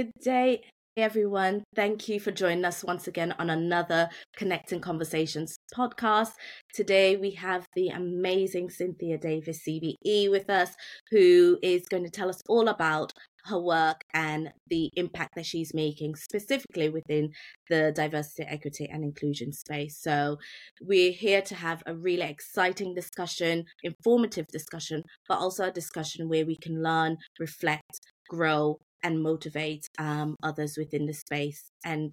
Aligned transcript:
Good 0.00 0.12
day, 0.24 0.62
everyone. 0.96 1.62
Thank 1.76 2.08
you 2.08 2.20
for 2.20 2.30
joining 2.30 2.64
us 2.64 2.82
once 2.82 3.06
again 3.06 3.34
on 3.38 3.50
another 3.50 4.08
Connecting 4.34 4.80
Conversations 4.80 5.58
podcast. 5.76 6.30
Today 6.72 7.18
we 7.18 7.32
have 7.32 7.66
the 7.74 7.88
amazing 7.88 8.70
Cynthia 8.70 9.18
Davis, 9.18 9.60
CBE, 9.68 10.30
with 10.30 10.48
us, 10.48 10.70
who 11.10 11.58
is 11.62 11.82
going 11.90 12.04
to 12.04 12.10
tell 12.10 12.30
us 12.30 12.40
all 12.48 12.68
about 12.68 13.12
her 13.44 13.58
work 13.58 14.00
and 14.14 14.50
the 14.68 14.88
impact 14.96 15.34
that 15.36 15.44
she's 15.44 15.74
making 15.74 16.14
specifically 16.14 16.88
within 16.88 17.28
the 17.68 17.92
diversity, 17.94 18.44
equity, 18.48 18.88
and 18.90 19.04
inclusion 19.04 19.52
space. 19.52 20.00
So, 20.00 20.38
we're 20.80 21.12
here 21.12 21.42
to 21.42 21.54
have 21.54 21.82
a 21.84 21.94
really 21.94 22.22
exciting 22.22 22.94
discussion, 22.94 23.66
informative 23.82 24.46
discussion, 24.46 25.02
but 25.28 25.40
also 25.40 25.64
a 25.64 25.70
discussion 25.70 26.30
where 26.30 26.46
we 26.46 26.56
can 26.56 26.82
learn, 26.82 27.18
reflect, 27.38 28.00
grow, 28.30 28.78
and 29.02 29.22
motivate 29.22 29.88
um, 29.98 30.36
others 30.42 30.76
within 30.76 31.06
the 31.06 31.14
space 31.14 31.70
and 31.84 32.12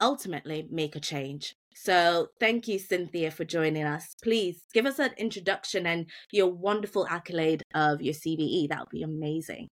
ultimately 0.00 0.66
make 0.70 0.96
a 0.96 1.00
change. 1.00 1.54
So, 1.74 2.28
thank 2.40 2.66
you, 2.66 2.78
Cynthia, 2.78 3.30
for 3.30 3.44
joining 3.44 3.84
us. 3.84 4.14
Please 4.22 4.64
give 4.74 4.86
us 4.86 4.98
an 4.98 5.10
introduction 5.16 5.86
and 5.86 6.06
your 6.32 6.48
wonderful 6.48 7.06
accolade 7.08 7.62
of 7.74 8.02
your 8.02 8.14
CBE. 8.14 8.68
That 8.68 8.80
would 8.80 8.88
be 8.90 9.02
amazing. 9.02 9.68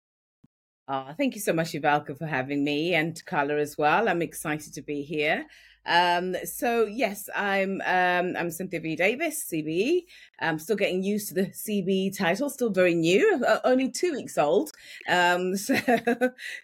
Oh, 0.93 1.13
thank 1.17 1.35
you 1.35 1.39
so 1.39 1.53
much, 1.53 1.71
Ivalka, 1.71 2.17
for 2.17 2.25
having 2.25 2.65
me 2.65 2.93
and 2.95 3.25
Carla 3.25 3.55
as 3.55 3.77
well. 3.77 4.09
I'm 4.09 4.21
excited 4.21 4.73
to 4.73 4.81
be 4.81 5.03
here. 5.03 5.45
Um, 5.85 6.35
so 6.43 6.83
yes, 6.85 7.29
I'm 7.33 7.81
um, 7.85 8.35
I'm 8.37 8.51
Cynthia 8.51 8.81
V 8.81 8.97
Davis, 8.97 9.49
CBE. 9.49 10.01
I'm 10.41 10.59
still 10.59 10.75
getting 10.75 11.01
used 11.01 11.29
to 11.29 11.33
the 11.33 11.45
CBE 11.45 12.17
title, 12.17 12.49
still 12.49 12.71
very 12.71 12.93
new, 12.93 13.41
uh, 13.47 13.59
only 13.63 13.89
two 13.89 14.11
weeks 14.11 14.37
old. 14.37 14.71
Um, 15.07 15.55
so 15.65 15.77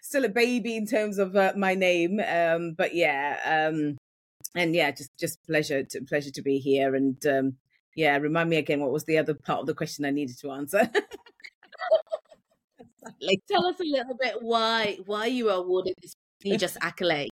still 0.02 0.26
a 0.26 0.28
baby 0.28 0.76
in 0.76 0.84
terms 0.84 1.16
of 1.16 1.34
uh, 1.34 1.54
my 1.56 1.74
name. 1.74 2.20
Um, 2.20 2.74
but 2.76 2.94
yeah, 2.94 3.38
um, 3.46 3.96
and 4.54 4.74
yeah, 4.74 4.90
just 4.90 5.16
just 5.18 5.42
pleasure 5.46 5.84
to 5.84 6.02
pleasure 6.02 6.32
to 6.32 6.42
be 6.42 6.58
here. 6.58 6.94
And 6.94 7.24
um, 7.26 7.56
yeah, 7.96 8.18
remind 8.18 8.50
me 8.50 8.58
again 8.58 8.80
what 8.80 8.92
was 8.92 9.04
the 9.04 9.16
other 9.16 9.32
part 9.32 9.60
of 9.60 9.66
the 9.66 9.74
question 9.74 10.04
I 10.04 10.10
needed 10.10 10.38
to 10.40 10.50
answer. 10.50 10.90
like, 13.20 13.40
tell 13.50 13.66
us 13.66 13.80
a 13.80 13.84
little 13.84 14.16
bit 14.20 14.36
why 14.42 14.98
why 15.06 15.26
you 15.26 15.46
were 15.46 15.52
awarded 15.52 15.94
this 16.02 16.14
prestigious 16.40 16.76
accolade. 16.80 17.30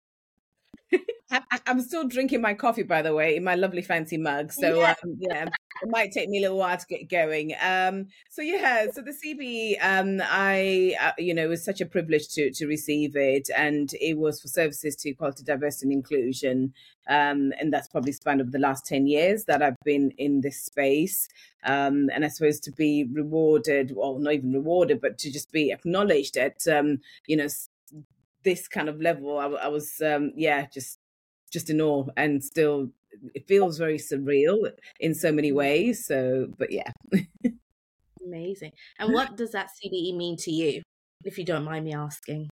I, 1.31 1.41
am 1.65 1.81
still 1.81 2.07
drinking 2.07 2.41
my 2.41 2.53
coffee, 2.53 2.83
by 2.83 3.01
the 3.01 3.13
way, 3.13 3.35
in 3.35 3.43
my 3.43 3.55
lovely 3.55 3.81
fancy 3.81 4.17
mug. 4.17 4.51
So 4.53 4.79
yeah, 4.79 4.95
um, 5.03 5.17
yeah 5.19 5.45
it 5.81 5.89
might 5.89 6.11
take 6.11 6.29
me 6.29 6.37
a 6.39 6.41
little 6.41 6.57
while 6.57 6.77
to 6.77 6.85
get 6.87 7.09
going. 7.09 7.53
Um, 7.61 8.07
so 8.29 8.41
yeah, 8.41 8.85
so 8.91 9.01
the 9.01 9.11
CB, 9.11 9.77
um, 9.81 10.21
I, 10.23 10.95
uh, 11.01 11.11
you 11.17 11.33
know, 11.33 11.43
it 11.43 11.49
was 11.49 11.63
such 11.63 11.81
a 11.81 11.85
privilege 11.85 12.29
to 12.29 12.51
to 12.51 12.67
receive 12.67 13.15
it, 13.15 13.49
and 13.55 13.91
it 13.99 14.17
was 14.17 14.41
for 14.41 14.47
services 14.47 14.95
to 14.97 15.09
equality, 15.09 15.43
diversity, 15.43 15.87
and 15.87 15.93
inclusion. 15.93 16.73
Um, 17.07 17.53
and 17.59 17.71
that's 17.71 17.87
probably 17.87 18.13
spanned 18.13 18.41
over 18.41 18.49
the 18.49 18.59
last 18.59 18.85
ten 18.85 19.07
years 19.07 19.45
that 19.45 19.61
I've 19.61 19.77
been 19.83 20.11
in 20.17 20.41
this 20.41 20.63
space. 20.63 21.27
Um, 21.63 22.09
and 22.13 22.23
I 22.23 22.27
suppose 22.27 22.59
to 22.61 22.71
be 22.71 23.05
rewarded, 23.11 23.93
well, 23.95 24.19
not 24.19 24.33
even 24.33 24.53
rewarded, 24.53 25.01
but 25.01 25.17
to 25.19 25.31
just 25.31 25.51
be 25.51 25.71
acknowledged 25.71 26.37
at, 26.37 26.67
um, 26.67 26.99
you 27.25 27.35
know, 27.35 27.47
this 28.45 28.69
kind 28.69 28.87
of 28.87 29.01
level, 29.01 29.37
I, 29.37 29.47
I 29.47 29.67
was, 29.67 30.01
um, 30.01 30.31
yeah, 30.35 30.67
just 30.73 30.99
just 31.51 31.69
in 31.69 31.79
awe 31.79 32.05
and 32.17 32.43
still 32.43 32.89
it 33.33 33.47
feels 33.47 33.77
very 33.77 33.97
surreal 33.97 34.69
in 34.99 35.13
so 35.13 35.31
many 35.31 35.51
mm. 35.51 35.55
ways. 35.55 36.05
So, 36.05 36.47
but 36.57 36.71
yeah. 36.71 36.91
Amazing. 38.25 38.71
And 38.99 39.13
what 39.13 39.37
does 39.37 39.51
that 39.51 39.69
CBE 39.69 40.15
mean 40.17 40.35
to 40.37 40.51
you, 40.51 40.81
if 41.23 41.37
you 41.37 41.45
don't 41.45 41.63
mind 41.63 41.85
me 41.85 41.93
asking? 41.93 42.49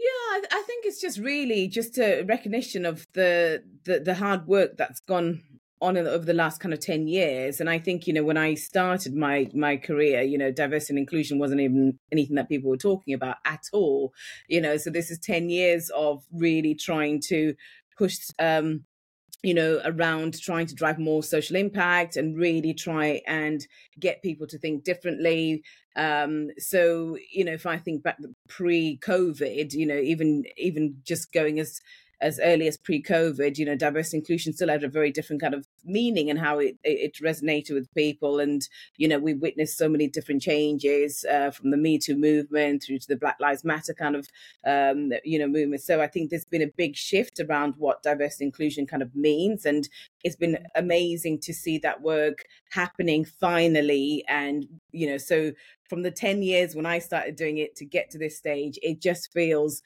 Yeah, 0.00 0.40
I, 0.50 0.62
think 0.66 0.84
it's 0.84 1.00
just 1.00 1.18
really 1.18 1.68
just 1.68 1.98
a 1.98 2.22
recognition 2.22 2.84
of 2.84 3.06
the, 3.14 3.62
the 3.84 4.00
the 4.00 4.14
hard 4.14 4.46
work 4.48 4.76
that's 4.76 5.00
gone 5.00 5.40
on 5.84 5.96
over 5.96 6.24
the 6.24 6.34
last 6.34 6.60
kind 6.60 6.72
of 6.72 6.80
10 6.80 7.06
years 7.06 7.60
and 7.60 7.70
i 7.70 7.78
think 7.78 8.06
you 8.06 8.12
know 8.12 8.24
when 8.24 8.36
i 8.36 8.54
started 8.54 9.14
my 9.14 9.48
my 9.54 9.76
career 9.76 10.22
you 10.22 10.38
know 10.38 10.50
diversity 10.50 10.92
and 10.92 10.98
inclusion 10.98 11.38
wasn't 11.38 11.60
even 11.60 11.98
anything 12.12 12.36
that 12.36 12.48
people 12.48 12.70
were 12.70 12.76
talking 12.76 13.14
about 13.14 13.36
at 13.44 13.62
all 13.72 14.12
you 14.48 14.60
know 14.60 14.76
so 14.76 14.90
this 14.90 15.10
is 15.10 15.18
10 15.18 15.50
years 15.50 15.90
of 15.90 16.24
really 16.32 16.74
trying 16.74 17.20
to 17.20 17.54
push 17.96 18.18
um 18.38 18.84
you 19.44 19.52
know, 19.52 19.78
around 19.84 20.40
trying 20.40 20.64
to 20.64 20.74
drive 20.74 20.98
more 20.98 21.22
social 21.22 21.54
impact 21.54 22.16
and 22.16 22.34
really 22.34 22.72
try 22.72 23.20
and 23.26 23.66
get 24.00 24.22
people 24.22 24.46
to 24.46 24.58
think 24.58 24.84
differently. 24.84 25.62
Um, 25.96 26.48
so, 26.56 27.18
you 27.30 27.44
know, 27.44 27.52
if 27.52 27.66
I 27.66 27.76
think 27.76 28.02
back 28.02 28.16
pre-COVID, 28.48 29.74
you 29.74 29.84
know, 29.84 29.98
even 29.98 30.44
even 30.56 30.96
just 31.04 31.30
going 31.30 31.60
as 31.60 31.78
as 32.24 32.40
early 32.42 32.66
as 32.66 32.78
pre-COVID, 32.78 33.58
you 33.58 33.66
know, 33.66 33.76
diversity 33.76 34.16
inclusion 34.16 34.54
still 34.54 34.70
had 34.70 34.82
a 34.82 34.88
very 34.88 35.12
different 35.12 35.42
kind 35.42 35.52
of 35.52 35.66
meaning 35.84 36.30
and 36.30 36.38
how 36.38 36.58
it, 36.58 36.78
it 36.82 37.12
resonated 37.16 37.74
with 37.74 37.92
people. 37.94 38.40
And, 38.40 38.66
you 38.96 39.06
know, 39.06 39.18
we 39.18 39.34
witnessed 39.34 39.76
so 39.76 39.90
many 39.90 40.08
different 40.08 40.40
changes 40.40 41.26
uh, 41.30 41.50
from 41.50 41.70
the 41.70 41.76
Me 41.76 41.98
Too 41.98 42.16
movement 42.16 42.82
through 42.82 43.00
to 43.00 43.08
the 43.08 43.16
Black 43.16 43.36
Lives 43.40 43.62
Matter 43.62 43.92
kind 43.92 44.16
of, 44.16 44.26
um, 44.66 45.12
you 45.22 45.38
know, 45.38 45.46
movement. 45.46 45.82
So 45.82 46.00
I 46.00 46.06
think 46.06 46.30
there's 46.30 46.46
been 46.46 46.62
a 46.62 46.72
big 46.78 46.96
shift 46.96 47.40
around 47.40 47.74
what 47.76 48.02
diversity 48.02 48.46
inclusion 48.46 48.86
kind 48.86 49.02
of 49.02 49.14
means. 49.14 49.66
And 49.66 49.86
it's 50.22 50.36
been 50.36 50.56
amazing 50.74 51.40
to 51.40 51.52
see 51.52 51.76
that 51.80 52.00
work 52.00 52.46
happening 52.70 53.26
finally. 53.26 54.24
And, 54.28 54.66
you 54.92 55.06
know, 55.06 55.18
so 55.18 55.52
from 55.90 56.02
the 56.02 56.10
10 56.10 56.42
years 56.42 56.74
when 56.74 56.86
I 56.86 57.00
started 57.00 57.36
doing 57.36 57.58
it 57.58 57.76
to 57.76 57.84
get 57.84 58.08
to 58.12 58.18
this 58.18 58.38
stage, 58.38 58.78
it 58.82 59.02
just 59.02 59.30
feels 59.30 59.82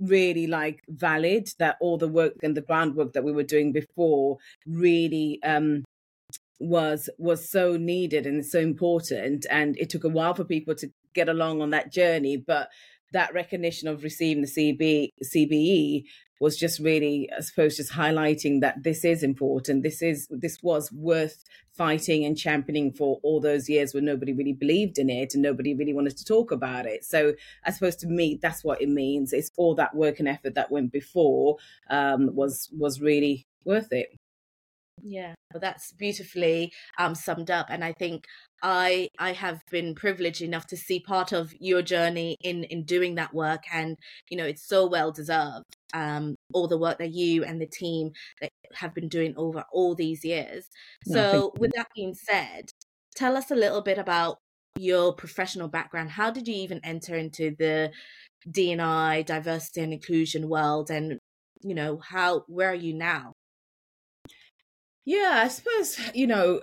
really 0.00 0.46
like 0.46 0.80
valid 0.88 1.48
that 1.58 1.76
all 1.80 1.96
the 1.98 2.08
work 2.08 2.34
and 2.42 2.56
the 2.56 2.60
groundwork 2.62 3.12
that 3.12 3.24
we 3.24 3.32
were 3.32 3.42
doing 3.44 3.72
before 3.72 4.38
really 4.66 5.40
um 5.44 5.84
was 6.60 7.08
was 7.18 7.50
so 7.50 7.76
needed 7.76 8.26
and 8.26 8.44
so 8.44 8.58
important. 8.60 9.46
And 9.50 9.76
it 9.78 9.90
took 9.90 10.04
a 10.04 10.08
while 10.08 10.34
for 10.34 10.44
people 10.44 10.74
to 10.76 10.90
get 11.14 11.28
along 11.28 11.62
on 11.62 11.70
that 11.70 11.92
journey 11.92 12.36
but 12.36 12.68
that 13.14 13.32
recognition 13.32 13.88
of 13.88 14.04
receiving 14.04 14.42
the 14.42 14.48
CB, 14.48 15.08
CBE 15.24 16.04
was 16.40 16.56
just 16.58 16.78
really, 16.80 17.30
I 17.36 17.40
suppose, 17.40 17.76
just 17.76 17.92
highlighting 17.92 18.60
that 18.60 18.82
this 18.82 19.04
is 19.04 19.22
important. 19.22 19.82
This 19.82 20.02
is 20.02 20.28
this 20.30 20.58
was 20.62 20.92
worth 20.92 21.42
fighting 21.72 22.24
and 22.24 22.36
championing 22.36 22.92
for 22.92 23.18
all 23.22 23.40
those 23.40 23.68
years 23.68 23.94
when 23.94 24.04
nobody 24.04 24.32
really 24.32 24.52
believed 24.52 24.98
in 24.98 25.08
it 25.08 25.34
and 25.34 25.42
nobody 25.42 25.74
really 25.74 25.94
wanted 25.94 26.16
to 26.16 26.24
talk 26.24 26.50
about 26.52 26.86
it. 26.86 27.04
So 27.04 27.34
I 27.64 27.70
suppose 27.70 27.96
to 27.96 28.06
me, 28.06 28.38
that's 28.42 28.62
what 28.62 28.82
it 28.82 28.88
means. 28.88 29.32
It's 29.32 29.50
all 29.56 29.74
that 29.76 29.94
work 29.94 30.18
and 30.18 30.28
effort 30.28 30.54
that 30.54 30.70
went 30.70 30.92
before 30.92 31.56
um, 31.88 32.34
was 32.34 32.68
was 32.76 33.00
really 33.00 33.46
worth 33.64 33.92
it. 33.92 34.08
Yeah, 35.02 35.34
well, 35.52 35.60
that's 35.60 35.92
beautifully 35.92 36.72
um, 36.98 37.14
summed 37.14 37.50
up, 37.50 37.66
and 37.68 37.84
I 37.84 37.92
think 37.98 38.24
I 38.62 39.08
I 39.18 39.32
have 39.32 39.60
been 39.70 39.94
privileged 39.94 40.40
enough 40.40 40.66
to 40.68 40.76
see 40.76 41.00
part 41.00 41.32
of 41.32 41.52
your 41.60 41.82
journey 41.82 42.36
in 42.42 42.64
in 42.64 42.84
doing 42.84 43.16
that 43.16 43.34
work, 43.34 43.64
and 43.72 43.96
you 44.30 44.36
know 44.36 44.46
it's 44.46 44.66
so 44.66 44.86
well 44.86 45.12
deserved. 45.12 45.64
Um, 45.92 46.36
all 46.52 46.68
the 46.68 46.78
work 46.78 46.98
that 46.98 47.12
you 47.12 47.44
and 47.44 47.60
the 47.60 47.66
team 47.66 48.12
that 48.40 48.50
have 48.74 48.94
been 48.94 49.08
doing 49.08 49.34
over 49.36 49.64
all 49.72 49.94
these 49.94 50.24
years. 50.24 50.68
So, 51.04 51.52
no, 51.52 51.52
with 51.58 51.72
that 51.76 51.88
being 51.94 52.14
said, 52.14 52.70
tell 53.16 53.36
us 53.36 53.50
a 53.50 53.54
little 53.54 53.82
bit 53.82 53.98
about 53.98 54.38
your 54.78 55.12
professional 55.14 55.68
background. 55.68 56.10
How 56.10 56.30
did 56.30 56.48
you 56.48 56.54
even 56.54 56.80
enter 56.84 57.14
into 57.16 57.54
the 57.58 57.92
DNI 58.48 59.22
diversity 59.24 59.82
and 59.82 59.92
inclusion 59.92 60.48
world, 60.48 60.90
and 60.90 61.18
you 61.62 61.74
know 61.74 61.98
how 61.98 62.44
where 62.48 62.70
are 62.70 62.74
you 62.74 62.94
now? 62.94 63.32
Yeah, 65.04 65.42
I 65.44 65.48
suppose 65.48 65.98
you 66.14 66.26
know 66.26 66.62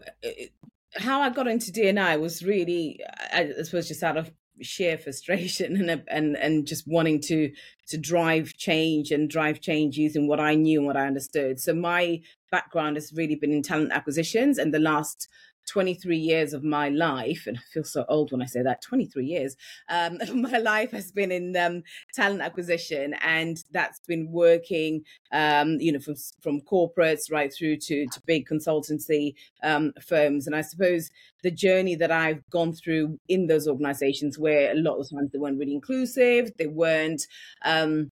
how 0.98 1.22
I 1.22 1.30
got 1.30 1.48
into 1.48 1.72
DNI 1.72 2.20
was 2.20 2.44
really, 2.44 3.00
I 3.34 3.52
suppose, 3.64 3.88
just 3.88 4.04
out 4.04 4.18
of 4.18 4.32
sheer 4.62 4.98
frustration 4.98 5.76
and 5.90 6.04
and 6.08 6.38
and 6.38 6.68
just 6.68 6.88
wanting 6.88 7.20
to 7.22 7.52
to 7.88 7.98
drive 7.98 8.54
change 8.58 9.12
and 9.12 9.30
drive 9.30 9.60
change 9.60 9.98
using 9.98 10.28
what 10.28 10.40
I 10.40 10.56
knew 10.56 10.80
and 10.80 10.88
what 10.88 10.98
I 10.98 11.08
understood. 11.08 11.60
So 11.60 11.74
my 11.74 12.22
background 12.52 12.98
has 12.98 13.14
really 13.16 13.36
been 13.36 13.52
in 13.54 13.62
talent 13.62 13.92
acquisitions, 13.92 14.58
and 14.58 14.74
the 14.74 14.80
last 14.80 15.28
23 15.68 16.18
years 16.18 16.54
of 16.54 16.64
my 16.64 16.90
life, 16.90 17.46
and 17.48 17.58
I 17.58 17.62
feel 17.74 17.84
so 17.84 18.06
old 18.10 18.32
when 18.32 18.42
I 18.42 18.46
say 18.46 18.62
that 18.62 18.82
23 18.82 19.26
years, 19.26 19.56
um, 19.90 20.20
my 20.42 20.58
life 20.58 20.92
has 20.92 21.12
been 21.12 21.32
in 21.32 21.56
um, 21.56 21.84
talent 22.14 22.42
acquisition, 22.42 23.16
and 23.22 23.64
that's 23.72 24.00
been 24.08 24.32
working, 24.32 25.04
um, 25.32 25.80
you 25.80 25.92
know, 25.92 26.00
from 26.00 26.16
from 26.42 26.62
corporates 26.62 27.32
right 27.32 27.52
through 27.54 27.78
to 27.78 28.06
to 28.08 28.22
big 28.26 28.48
consultancy 28.48 29.34
um, 29.64 29.94
firms. 30.02 30.48
And 30.48 30.56
I 30.56 30.62
suppose 30.62 31.10
the 31.44 31.52
journey 31.52 31.96
that 31.96 32.12
I've 32.12 32.48
gone 32.50 32.74
through 32.74 33.20
in 33.28 33.48
those 33.48 33.68
organizations, 33.68 34.38
where 34.38 34.72
a 34.72 34.76
lot 34.76 35.00
of 35.00 35.10
times 35.10 35.32
they 35.32 35.40
weren't 35.40 35.60
really 35.60 35.74
inclusive, 35.76 36.52
they 36.58 36.68
weren't 36.68 37.26
um, 37.64 38.12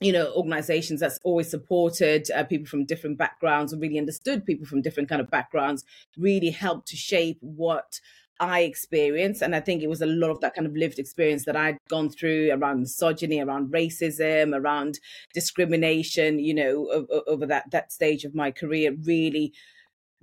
you 0.00 0.12
know 0.12 0.32
organizations 0.34 1.00
that's 1.00 1.18
always 1.22 1.50
supported 1.50 2.30
uh, 2.32 2.44
people 2.44 2.66
from 2.66 2.84
different 2.84 3.18
backgrounds 3.18 3.72
and 3.72 3.80
really 3.80 3.98
understood 3.98 4.44
people 4.44 4.66
from 4.66 4.82
different 4.82 5.08
kind 5.08 5.20
of 5.20 5.30
backgrounds 5.30 5.84
really 6.16 6.50
helped 6.50 6.88
to 6.88 6.96
shape 6.96 7.38
what 7.40 8.00
I 8.40 8.62
experienced. 8.62 9.40
And 9.40 9.54
I 9.54 9.60
think 9.60 9.82
it 9.82 9.88
was 9.88 10.02
a 10.02 10.06
lot 10.06 10.30
of 10.30 10.40
that 10.40 10.54
kind 10.54 10.66
of 10.66 10.74
lived 10.74 10.98
experience 10.98 11.44
that 11.44 11.54
I'd 11.54 11.78
gone 11.88 12.10
through 12.10 12.50
around 12.50 12.80
misogyny, 12.80 13.40
around 13.40 13.72
racism, 13.72 14.52
around 14.52 14.98
discrimination, 15.32 16.40
you 16.40 16.52
know, 16.52 17.06
over 17.28 17.46
that, 17.46 17.70
that 17.70 17.92
stage 17.92 18.24
of 18.24 18.34
my 18.34 18.50
career 18.50 18.96
really 19.04 19.52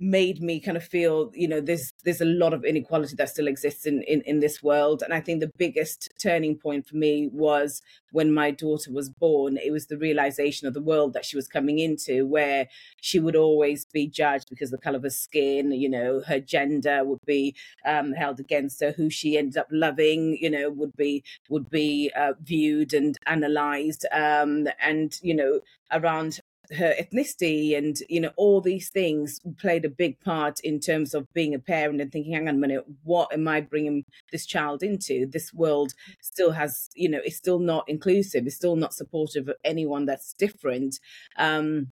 made 0.00 0.40
me 0.40 0.58
kind 0.58 0.78
of 0.78 0.82
feel 0.84 1.30
you 1.34 1.46
know 1.46 1.60
there's 1.60 1.92
there's 2.04 2.22
a 2.22 2.24
lot 2.24 2.54
of 2.54 2.64
inequality 2.64 3.14
that 3.16 3.28
still 3.28 3.46
exists 3.46 3.84
in, 3.84 4.02
in 4.04 4.22
in 4.22 4.40
this 4.40 4.62
world. 4.62 5.02
And 5.02 5.12
i 5.12 5.20
think 5.20 5.40
the 5.40 5.52
biggest 5.58 6.08
turning 6.20 6.56
point 6.56 6.86
for 6.86 6.96
me 6.96 7.28
was 7.32 7.82
when 8.12 8.32
my 8.32 8.50
daughter 8.50 8.90
was 8.92 9.10
born 9.10 9.58
it 9.58 9.70
was 9.70 9.86
the 9.86 9.98
realization 9.98 10.66
of 10.66 10.74
the 10.74 10.80
world 10.82 11.12
that 11.12 11.24
she 11.24 11.36
was 11.36 11.46
coming 11.46 11.78
into 11.78 12.26
where 12.26 12.66
she 13.00 13.20
would 13.20 13.36
always 13.36 13.84
be 13.84 14.06
judged 14.06 14.46
because 14.48 14.70
the 14.70 14.78
color 14.78 14.96
of 14.96 15.02
her 15.02 15.10
skin 15.10 15.70
you 15.72 15.88
know 15.88 16.22
her 16.26 16.40
gender 16.40 17.04
would 17.04 17.24
be 17.26 17.54
um, 17.86 18.12
held 18.12 18.40
against 18.40 18.80
her 18.80 18.92
who 18.92 19.10
she 19.10 19.36
ended 19.36 19.58
up 19.58 19.68
loving 19.70 20.36
you 20.40 20.50
know 20.50 20.70
would 20.70 20.96
be 20.96 21.22
would 21.48 21.68
be 21.70 22.10
uh, 22.16 22.32
viewed 22.42 22.94
and 22.94 23.16
analyzed 23.26 24.06
um, 24.12 24.66
and 24.80 25.18
you 25.22 25.34
know 25.34 25.60
around 25.92 26.40
her 26.76 26.94
ethnicity 27.00 27.76
and 27.76 27.98
you 28.08 28.20
know 28.20 28.30
all 28.36 28.60
these 28.60 28.90
things 28.90 29.40
played 29.58 29.84
a 29.84 29.88
big 29.88 30.20
part 30.20 30.60
in 30.60 30.78
terms 30.78 31.14
of 31.14 31.26
being 31.32 31.54
a 31.54 31.58
parent 31.58 32.00
and 32.00 32.12
thinking 32.12 32.32
hang 32.32 32.48
on 32.48 32.54
a 32.54 32.58
minute 32.58 32.84
what 33.02 33.32
am 33.32 33.48
i 33.48 33.60
bringing 33.60 34.04
this 34.30 34.46
child 34.46 34.82
into? 34.82 35.26
This 35.26 35.52
world 35.52 35.92
still 36.20 36.52
has 36.52 36.88
you 36.94 37.08
know 37.08 37.20
it's 37.24 37.36
still 37.36 37.58
not 37.58 37.84
inclusive 37.88 38.46
it's 38.46 38.56
still 38.56 38.76
not 38.76 38.94
supportive 38.94 39.48
of 39.48 39.56
anyone 39.64 40.06
that's 40.06 40.32
different. 40.34 40.98
Um 41.36 41.88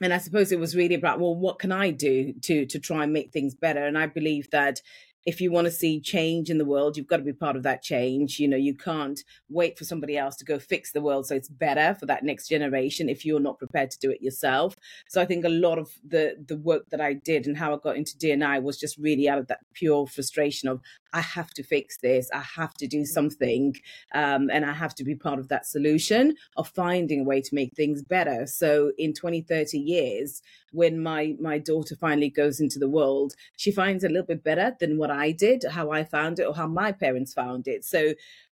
and 0.00 0.12
i 0.12 0.18
suppose 0.18 0.50
it 0.50 0.58
was 0.58 0.74
really 0.74 0.96
about 0.96 1.20
well 1.20 1.36
what 1.36 1.60
can 1.60 1.70
i 1.70 1.90
do 1.90 2.32
to 2.42 2.66
to 2.66 2.78
try 2.78 3.04
and 3.04 3.12
make 3.12 3.32
things 3.32 3.54
better? 3.54 3.84
And 3.84 3.98
i 3.98 4.06
believe 4.06 4.50
that 4.50 4.80
if 5.26 5.40
you 5.40 5.50
want 5.50 5.66
to 5.66 5.70
see 5.70 6.00
change 6.00 6.50
in 6.50 6.58
the 6.58 6.64
world, 6.64 6.96
you've 6.96 7.06
got 7.06 7.16
to 7.16 7.22
be 7.22 7.32
part 7.32 7.56
of 7.56 7.62
that 7.62 7.82
change. 7.82 8.38
You 8.38 8.48
know, 8.48 8.56
you 8.56 8.74
can't 8.74 9.20
wait 9.48 9.78
for 9.78 9.84
somebody 9.84 10.18
else 10.18 10.36
to 10.36 10.44
go 10.44 10.58
fix 10.58 10.92
the 10.92 11.00
world 11.00 11.26
so 11.26 11.34
it's 11.34 11.48
better 11.48 11.96
for 11.98 12.06
that 12.06 12.24
next 12.24 12.48
generation 12.48 13.08
if 13.08 13.24
you're 13.24 13.40
not 13.40 13.58
prepared 13.58 13.90
to 13.92 13.98
do 13.98 14.10
it 14.10 14.22
yourself. 14.22 14.74
So 15.08 15.20
I 15.20 15.24
think 15.24 15.44
a 15.44 15.48
lot 15.48 15.78
of 15.78 15.90
the 16.06 16.36
the 16.46 16.56
work 16.56 16.90
that 16.90 17.00
I 17.00 17.14
did 17.14 17.46
and 17.46 17.56
how 17.56 17.74
I 17.74 17.78
got 17.78 17.96
into 17.96 18.16
D&I 18.18 18.58
was 18.58 18.78
just 18.78 18.98
really 18.98 19.28
out 19.28 19.38
of 19.38 19.46
that 19.48 19.60
pure 19.72 20.06
frustration 20.06 20.68
of 20.68 20.80
I 21.14 21.20
have 21.20 21.50
to 21.54 21.62
fix 21.62 21.98
this, 21.98 22.28
I 22.34 22.40
have 22.56 22.74
to 22.74 22.88
do 22.88 23.04
something, 23.04 23.76
um, 24.12 24.50
and 24.50 24.66
I 24.66 24.72
have 24.72 24.96
to 24.96 25.04
be 25.04 25.14
part 25.14 25.38
of 25.38 25.48
that 25.48 25.64
solution 25.64 26.34
of 26.56 26.68
finding 26.68 27.20
a 27.20 27.24
way 27.24 27.40
to 27.40 27.54
make 27.54 27.72
things 27.74 28.02
better. 28.02 28.46
So 28.46 28.90
in 28.98 29.14
20, 29.14 29.42
30 29.42 29.78
years, 29.78 30.42
when 30.72 31.00
my 31.00 31.36
my 31.40 31.58
daughter 31.58 31.94
finally 31.94 32.30
goes 32.30 32.58
into 32.60 32.80
the 32.80 32.88
world, 32.88 33.34
she 33.56 33.70
finds 33.70 34.02
a 34.02 34.08
little 34.08 34.26
bit 34.26 34.42
better 34.42 34.74
than 34.80 34.98
what 34.98 35.12
I 35.14 35.32
did, 35.32 35.64
how 35.70 35.90
I 35.90 36.04
found 36.04 36.38
it, 36.38 36.44
or 36.44 36.54
how 36.54 36.66
my 36.66 36.92
parents 36.92 37.32
found 37.32 37.68
it. 37.68 37.84
So 37.84 38.14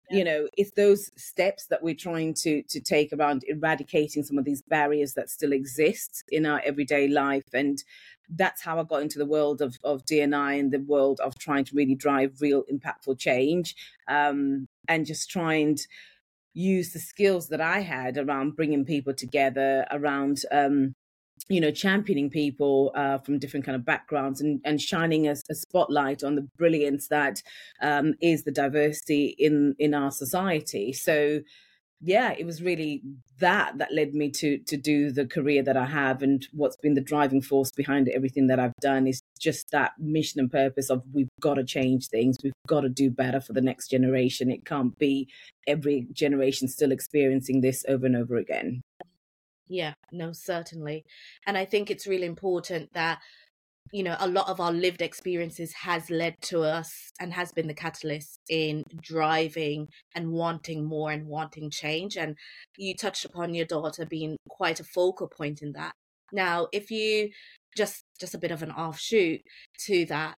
you 0.10 0.24
know 0.24 0.48
it's 0.58 0.72
those 0.72 1.12
steps 1.18 1.66
that 1.66 1.84
we're 1.84 1.94
trying 1.94 2.34
to 2.34 2.64
to 2.64 2.80
take 2.80 3.12
around 3.12 3.44
eradicating 3.48 4.24
some 4.24 4.38
of 4.38 4.46
these 4.46 4.62
barriers 4.62 5.14
that 5.14 5.30
still 5.30 5.52
exist 5.52 6.24
in 6.30 6.46
our 6.46 6.62
everyday 6.64 7.08
life 7.08 7.50
and 7.54 7.84
that's 8.36 8.62
how 8.62 8.80
I 8.80 8.84
got 8.84 9.02
into 9.02 9.20
the 9.20 9.26
world 9.26 9.62
of 9.62 9.78
of 9.84 10.06
D&I 10.06 10.54
and 10.54 10.72
the 10.72 10.80
world 10.80 11.20
of 11.20 11.38
trying 11.38 11.66
to 11.66 11.76
really 11.76 11.96
drive 11.96 12.42
real 12.42 12.64
impactful 12.72 13.20
change 13.20 13.76
um, 14.08 14.68
and 14.88 15.06
just 15.06 15.30
try 15.30 15.56
and 15.56 15.80
use 16.54 16.92
the 16.92 17.00
skills 17.00 17.50
that 17.50 17.62
I 17.62 17.80
had 17.80 18.18
around 18.18 18.56
bringing 18.56 18.84
people 18.84 19.14
together 19.14 19.86
around 19.92 20.42
um, 20.52 20.96
you 21.50 21.62
know, 21.62 21.72
championing 21.72 22.30
people 22.30 22.92
uh, 22.96 23.18
from 23.20 23.40
different 23.40 23.66
kind 23.66 23.76
of 23.76 23.86
backgrounds 23.86 24.42
and, 24.42 24.60
and 24.66 24.82
shining 24.82 25.28
a, 25.28 25.36
a 25.50 25.56
spotlight 25.56 26.24
on 26.24 26.36
the 26.36 26.48
brilliance 26.58 27.08
that 27.08 27.42
um, 27.82 28.14
is 28.22 28.44
the 28.44 28.52
diversity 28.52 29.36
in 29.40 29.76
in 29.80 29.94
our 29.94 30.12
society. 30.12 30.92
So, 30.92 31.42
yeah, 32.02 32.34
it 32.38 32.46
was 32.46 32.62
really 32.62 33.02
that 33.40 33.78
that 33.78 33.94
led 33.94 34.14
me 34.14 34.30
to 34.32 34.58
to 34.58 34.78
do 34.78 35.12
the 35.12 35.26
career 35.26 35.64
that 35.64 35.78
I 35.78 35.86
have, 35.86 36.22
and 36.22 36.46
what's 36.52 36.78
been 36.78 36.96
the 36.96 37.02
driving 37.02 37.42
force 37.42 37.72
behind 37.72 38.10
everything 38.10 38.48
that 38.48 38.60
I've 38.60 38.76
done 38.82 39.08
is 39.08 39.22
just 39.40 39.72
that 39.72 39.92
mission 39.98 40.42
and 40.42 40.52
purpose 40.52 40.90
of 40.90 41.04
we've 41.14 41.30
got 41.40 41.56
to 41.56 41.64
change 41.64 42.08
things, 42.08 42.38
we've 42.44 42.54
got 42.68 42.82
to 42.82 42.90
do 42.90 43.10
better 43.10 43.40
for 43.40 43.54
the 43.54 43.62
next 43.62 43.88
generation. 43.88 44.52
It 44.52 44.66
can't 44.66 44.98
be 44.98 45.30
every 45.66 46.08
generation 46.12 46.68
still 46.68 46.92
experiencing 46.92 47.62
this 47.62 47.86
over 47.88 48.06
and 48.06 48.16
over 48.18 48.36
again. 48.36 48.82
Yeah, 49.70 49.94
no, 50.12 50.32
certainly. 50.34 51.04
And 51.46 51.58
I 51.58 51.66
think 51.66 51.90
it's 51.90 52.08
really 52.08 52.26
important 52.26 52.94
that, 52.94 53.20
you 53.92 54.04
know, 54.04 54.16
a 54.20 54.28
lot 54.28 54.50
of 54.50 54.60
our 54.60 54.72
lived 54.72 55.02
experiences 55.02 55.74
has 55.84 56.10
led 56.10 56.36
to 56.44 56.62
us 56.62 57.12
and 57.20 57.34
has 57.34 57.52
been 57.52 57.68
the 57.68 57.74
catalyst 57.74 58.40
in 58.50 58.84
driving 59.02 59.88
and 60.16 60.32
wanting 60.32 60.86
more 60.86 61.12
and 61.12 61.28
wanting 61.28 61.70
change. 61.70 62.18
And 62.18 62.36
you 62.78 62.96
touched 62.96 63.26
upon 63.26 63.54
your 63.54 63.66
daughter 63.66 64.06
being 64.06 64.38
quite 64.50 64.80
a 64.80 64.84
focal 64.86 65.28
point 65.28 65.62
in 65.62 65.74
that. 65.74 65.94
Now, 66.32 66.68
if 66.74 66.92
you 66.92 67.30
just 67.76 68.04
just 68.20 68.34
a 68.36 68.40
bit 68.40 68.52
of 68.52 68.64
an 68.64 68.72
offshoot 68.72 69.42
to 69.88 70.06
that, 70.08 70.36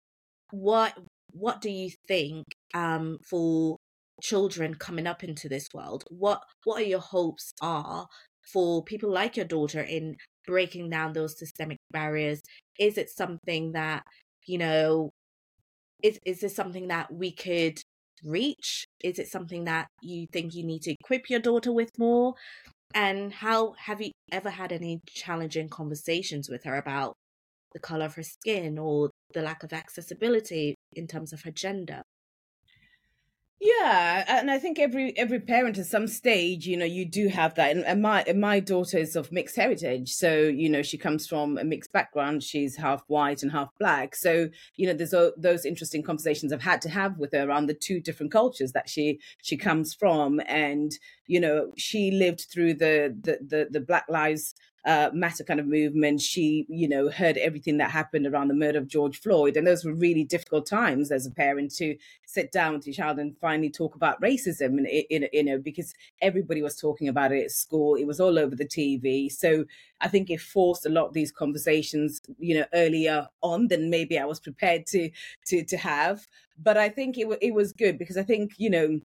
what 0.51 0.95
what 1.33 1.61
do 1.61 1.71
you 1.71 1.91
think 2.07 2.45
um 2.75 3.19
for 3.29 3.77
children 4.23 4.75
coming 4.75 5.07
up 5.07 5.23
into 5.23 5.49
this 5.49 5.69
world 5.73 6.05
what 6.09 6.43
what 6.65 6.81
are 6.83 6.87
your 6.87 7.01
hopes 7.01 7.53
are 7.63 8.07
for 8.53 8.83
people 8.85 9.11
like 9.11 9.37
your 9.37 9.47
daughter 9.47 9.81
in 9.81 10.17
breaking 10.47 10.91
down 10.91 11.13
those 11.13 11.39
systemic 11.39 11.79
barriers? 11.91 12.41
Is 12.79 12.99
it 12.99 13.11
something 13.11 13.73
that, 13.73 14.03
you 14.47 14.59
know, 14.59 15.11
is 16.03 16.19
is 16.25 16.41
this 16.41 16.55
something 16.55 16.89
that 16.89 17.13
we 17.13 17.33
could 17.33 17.81
reach? 18.25 18.87
Is 19.03 19.19
it 19.19 19.29
something 19.29 19.65
that 19.65 19.89
you 20.03 20.27
think 20.33 20.55
you 20.55 20.65
need 20.65 20.83
to 20.83 20.93
equip 20.93 21.31
your 21.31 21.41
daughter 21.41 21.73
with 21.73 21.91
more? 21.99 22.35
And 22.95 23.33
how 23.33 23.75
have 23.79 24.01
you 24.01 24.13
ever 24.33 24.51
had 24.51 24.73
any 24.73 25.01
challenging 25.09 25.69
conversations 25.69 26.49
with 26.49 26.65
her 26.65 26.77
about 26.77 27.15
the 27.73 27.79
color 27.79 28.07
of 28.07 28.15
her 28.15 28.23
skin 28.23 28.79
or 28.79 29.11
the 29.35 29.43
lack 29.43 29.63
of 29.63 29.73
accessibility 29.73 30.75
in 30.95 31.07
terms 31.07 31.33
of 31.33 31.43
her 31.43 31.51
gender? 31.51 32.03
Yeah, 33.61 34.25
and 34.29 34.53
I 34.53 34.59
think 34.61 34.79
every 34.79 35.17
every 35.19 35.41
parent 35.41 35.79
at 35.79 35.87
some 35.87 36.07
stage, 36.07 36.65
you 36.65 36.77
know, 36.77 36.85
you 36.85 37.05
do 37.05 37.27
have 37.27 37.57
that. 37.57 37.73
And, 37.75 37.85
and 37.85 38.01
my 38.01 38.23
and 38.23 38.41
my 38.41 38.61
daughter 38.61 38.99
is 38.99 39.17
of 39.17 39.33
mixed 39.33 39.57
heritage, 39.57 40.13
so 40.13 40.43
you 40.43 40.69
know 40.69 40.81
she 40.81 40.97
comes 40.97 41.27
from 41.27 41.59
a 41.59 41.65
mixed 41.65 41.93
background. 41.93 42.45
She's 42.45 42.77
half 42.77 43.03
white 43.09 43.43
and 43.43 43.51
half 43.51 43.71
black. 43.81 44.15
So 44.15 44.49
you 44.77 44.87
know, 44.87 44.93
there's 44.93 45.13
a, 45.13 45.33
those 45.37 45.65
interesting 45.65 46.05
conversations 46.05 46.53
I've 46.53 46.63
had 46.63 46.81
to 46.83 46.89
have 46.89 47.19
with 47.19 47.33
her 47.33 47.49
around 47.49 47.67
the 47.67 47.75
two 47.75 47.99
different 48.01 48.31
cultures 48.31 48.71
that 48.73 48.89
she 48.89 49.19
she 49.43 49.57
comes 49.57 49.93
from, 49.93 50.41
and 50.47 50.93
you 51.27 51.41
know, 51.41 51.73
she 51.77 52.13
lived 52.13 52.47
through 52.53 52.75
the 52.75 53.17
the 53.21 53.39
the, 53.45 53.67
the 53.73 53.81
Black 53.81 54.05
Lives 54.09 54.55
uh, 54.89 55.11
matter 55.13 55.45
kind 55.45 55.61
of 55.61 55.67
movement. 55.67 56.19
She, 56.19 56.65
you 56.71 56.89
know, 56.89 57.11
heard 57.11 57.37
everything 57.37 57.77
that 57.77 57.91
happened 57.91 58.27
around 58.27 58.49
the 58.49 58.55
murder 58.55 58.79
of 58.79 58.89
George 58.89 59.21
Floyd. 59.21 59.55
And 59.55 59.67
those 59.67 59.85
were 59.85 59.93
really 59.93 60.25
difficult 60.25 60.65
times 60.65 61.13
as 61.13 61.27
a 61.27 61.31
parent 61.31 61.75
to 61.77 61.95
sit 62.25 62.51
down 62.53 62.73
with 62.73 62.87
your 62.87 62.95
child 62.95 63.19
and 63.19 63.37
finally 63.39 63.69
talk 63.69 63.95
about 63.95 64.19
racism, 64.23 64.79
and 64.79 65.29
you 65.31 65.45
know, 65.45 65.59
because 65.59 65.93
everybody 66.23 66.63
was 66.63 66.75
talking 66.75 67.07
about 67.07 67.33
it 67.33 67.45
at 67.45 67.51
school. 67.51 67.97
It 67.97 68.07
was 68.07 68.19
all 68.19 68.39
over 68.39 68.57
the 68.57 68.65
TV. 68.65 69.31
So 69.31 69.67
I 70.01 70.09
think 70.09 70.31
it 70.31 70.41
forced 70.41 70.87
a 70.87 70.91
lot 70.91 71.09
of 71.09 71.13
these 71.13 71.33
conversations, 71.33 72.23
you 72.39 72.55
know, 72.55 72.65
earlier 72.73 73.29
on 73.43 73.69
than 73.69 73.91
maybe 73.91 74.19
I 74.19 74.25
was 74.25 74.41
prepared 74.41 74.87
to 74.87 75.11
to 75.49 75.65
to 75.65 75.77
have. 75.77 76.27
But 76.59 76.79
I 76.79 76.89
think 76.89 77.19
it 77.19 77.29
it 77.43 77.53
was 77.53 77.75
good 77.75 77.99
because 77.99 78.17
I 78.17 78.23
think 78.23 78.53
you 78.57 78.71
know 78.71 79.01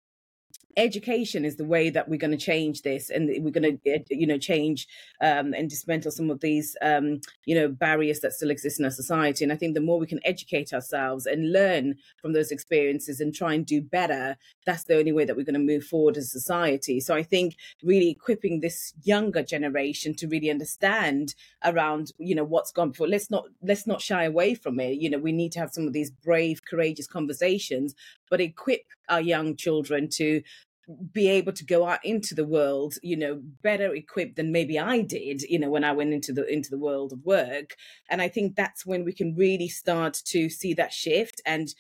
education 0.78 1.46
is 1.46 1.56
the 1.56 1.66
way 1.66 1.90
that 1.90 2.10
we're 2.10 2.18
going 2.18 2.32
to 2.32 2.38
change 2.38 2.82
this 2.82 3.10
and 3.10 3.30
we're 3.44 3.52
going 3.52 3.78
to 3.78 3.92
eh, 3.92 4.00
you 4.10 4.28
know 4.28 4.38
change 4.38 4.88
um, 5.22 5.54
and 5.54 5.70
dismantle 5.70 6.12
some 6.12 6.30
of 6.30 6.40
these 6.42 6.76
um, 6.82 7.22
you 7.46 7.56
know 7.56 7.68
barriers 7.68 8.20
that 8.20 8.34
still 8.34 8.52
exist 8.52 8.80
in 8.80 8.86
our 8.86 8.92
society. 8.92 9.44
And 9.44 9.54
i 9.54 9.56
think 9.56 9.74
the 9.74 9.82
more 9.82 10.00
we 10.00 10.08
can 10.08 10.20
educate 10.26 10.74
ourselves 10.74 11.26
and 11.26 11.52
learn 11.52 11.96
from 12.22 12.34
those 12.34 12.52
experiences 12.52 13.20
and 13.20 13.34
try 13.34 13.54
and 13.54 13.66
do 13.66 13.82
better 13.82 14.38
that's 14.66 14.84
the 14.84 14.98
only 14.98 15.12
way 15.12 15.26
that 15.26 15.36
we're 15.36 15.46
going 15.46 15.54
to 15.54 15.60
move 15.60 15.84
forward 15.84 16.18
as 16.18 16.26
a 16.26 16.40
society. 16.40 17.00
So 17.00 17.16
i 17.16 17.24
think 17.24 17.56
really 17.84 18.10
equipping 18.10 18.60
this 18.60 18.94
younger 19.04 19.44
generation 19.44 20.16
to 20.16 20.28
really 20.28 20.50
understand 20.50 21.36
around 21.64 22.12
you 22.18 22.36
know 22.36 22.44
what's 22.44 22.72
gone 22.72 22.92
before 22.92 23.08
let's 23.08 23.30
not 23.30 23.46
let's 23.62 23.88
not 23.88 24.02
shy 24.02 24.24
away 24.24 24.56
from 24.56 24.80
it. 24.80 25.00
You 25.00 25.10
know 25.10 25.20
we 25.20 25.32
need 25.32 25.52
to 25.54 25.60
have 25.60 25.72
some 25.72 25.88
of 25.88 25.94
these 25.94 26.12
brave 26.12 26.62
courageous 26.66 27.08
conversations 27.08 27.96
but 28.32 28.42
equip 28.42 28.82
our 29.10 29.22
young 29.22 29.56
children 29.56 30.10
to 30.10 30.42
be 31.14 31.30
able 31.30 31.54
to 31.54 31.64
go 31.64 31.88
out 31.88 32.04
into 32.04 32.34
the 32.34 32.44
world 32.44 32.96
you 33.04 33.16
know 33.16 33.40
better 33.62 33.94
equipped 33.94 34.36
than 34.36 34.52
maybe 34.52 34.80
i 34.80 35.00
did 35.02 35.42
you 35.44 35.60
know 35.60 35.70
when 35.70 35.84
i 35.84 35.92
went 35.92 36.12
into 36.12 36.34
the 36.34 36.46
into 36.52 36.70
the 36.70 36.80
world 36.80 37.14
of 37.14 37.24
work. 37.24 37.76
And 38.10 38.22
i 38.22 38.28
think 38.28 38.56
that's 38.56 38.86
when 38.86 39.06
we 39.06 39.14
can 39.14 39.36
really 39.36 39.68
start 39.68 40.16
to 40.26 40.50
see 40.50 40.74
that 40.74 40.92
shift 40.92 41.40
and 41.46 41.74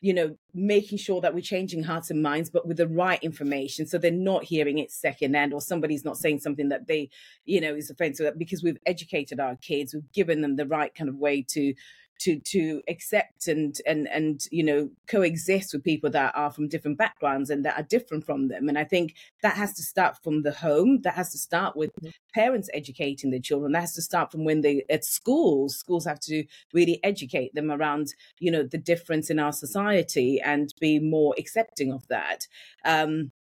you 0.00 0.14
know 0.14 0.36
making 0.54 0.98
sure 0.98 1.20
that 1.20 1.34
we're 1.34 1.40
changing 1.40 1.82
hearts 1.82 2.10
and 2.10 2.22
minds 2.22 2.50
but 2.50 2.66
with 2.66 2.76
the 2.76 2.88
right 2.88 3.22
information 3.22 3.86
so 3.86 3.98
they're 3.98 4.10
not 4.10 4.44
hearing 4.44 4.78
it 4.78 4.92
secondhand 4.92 5.52
or 5.52 5.60
somebody's 5.60 6.04
not 6.04 6.16
saying 6.16 6.38
something 6.38 6.68
that 6.68 6.86
they 6.86 7.08
you 7.44 7.60
know 7.60 7.74
is 7.74 7.90
offensive 7.90 8.38
because 8.38 8.62
we've 8.62 8.78
educated 8.86 9.40
our 9.40 9.56
kids 9.56 9.94
we've 9.94 10.12
given 10.12 10.40
them 10.40 10.56
the 10.56 10.66
right 10.66 10.94
kind 10.94 11.08
of 11.08 11.16
way 11.16 11.42
to 11.42 11.74
to 12.18 12.38
to 12.40 12.82
accept 12.88 13.48
and 13.48 13.80
and 13.86 14.08
and 14.08 14.46
you 14.50 14.62
know 14.62 14.90
coexist 15.06 15.72
with 15.72 15.84
people 15.84 16.10
that 16.10 16.32
are 16.36 16.50
from 16.50 16.68
different 16.68 16.98
backgrounds 16.98 17.50
and 17.50 17.64
that 17.64 17.78
are 17.78 17.84
different 17.84 18.24
from 18.24 18.48
them. 18.48 18.68
And 18.68 18.78
i 18.78 18.84
think 18.84 19.14
that 19.42 19.56
has 19.56 19.74
to 19.74 19.82
start 19.82 20.16
from 20.22 20.42
the 20.42 20.52
home. 20.52 21.00
That 21.02 21.14
has 21.14 21.32
to 21.32 21.38
start 21.38 21.76
with 21.76 21.90
mm-hmm. 21.96 22.10
parents 22.34 22.68
educating 22.74 23.30
their 23.30 23.40
children. 23.40 23.72
That 23.72 23.80
has 23.82 23.94
to 23.94 24.02
start 24.02 24.32
from 24.32 24.44
when 24.44 24.60
they 24.62 24.84
at 24.90 25.04
schools 25.04 25.76
schools 25.76 26.04
have 26.04 26.20
to 26.20 26.44
really 26.72 27.00
educate 27.04 27.54
them 27.54 27.70
around 27.70 28.14
you 28.38 28.50
know 28.50 28.62
the 28.62 28.78
difference 28.78 29.30
in 29.30 29.38
our 29.38 29.52
society 29.52 30.40
and 30.40 30.74
be 30.80 30.98
more 30.98 31.34
accepting 31.38 31.92
of 31.92 32.06
that. 32.08 32.46
Um 32.84 33.32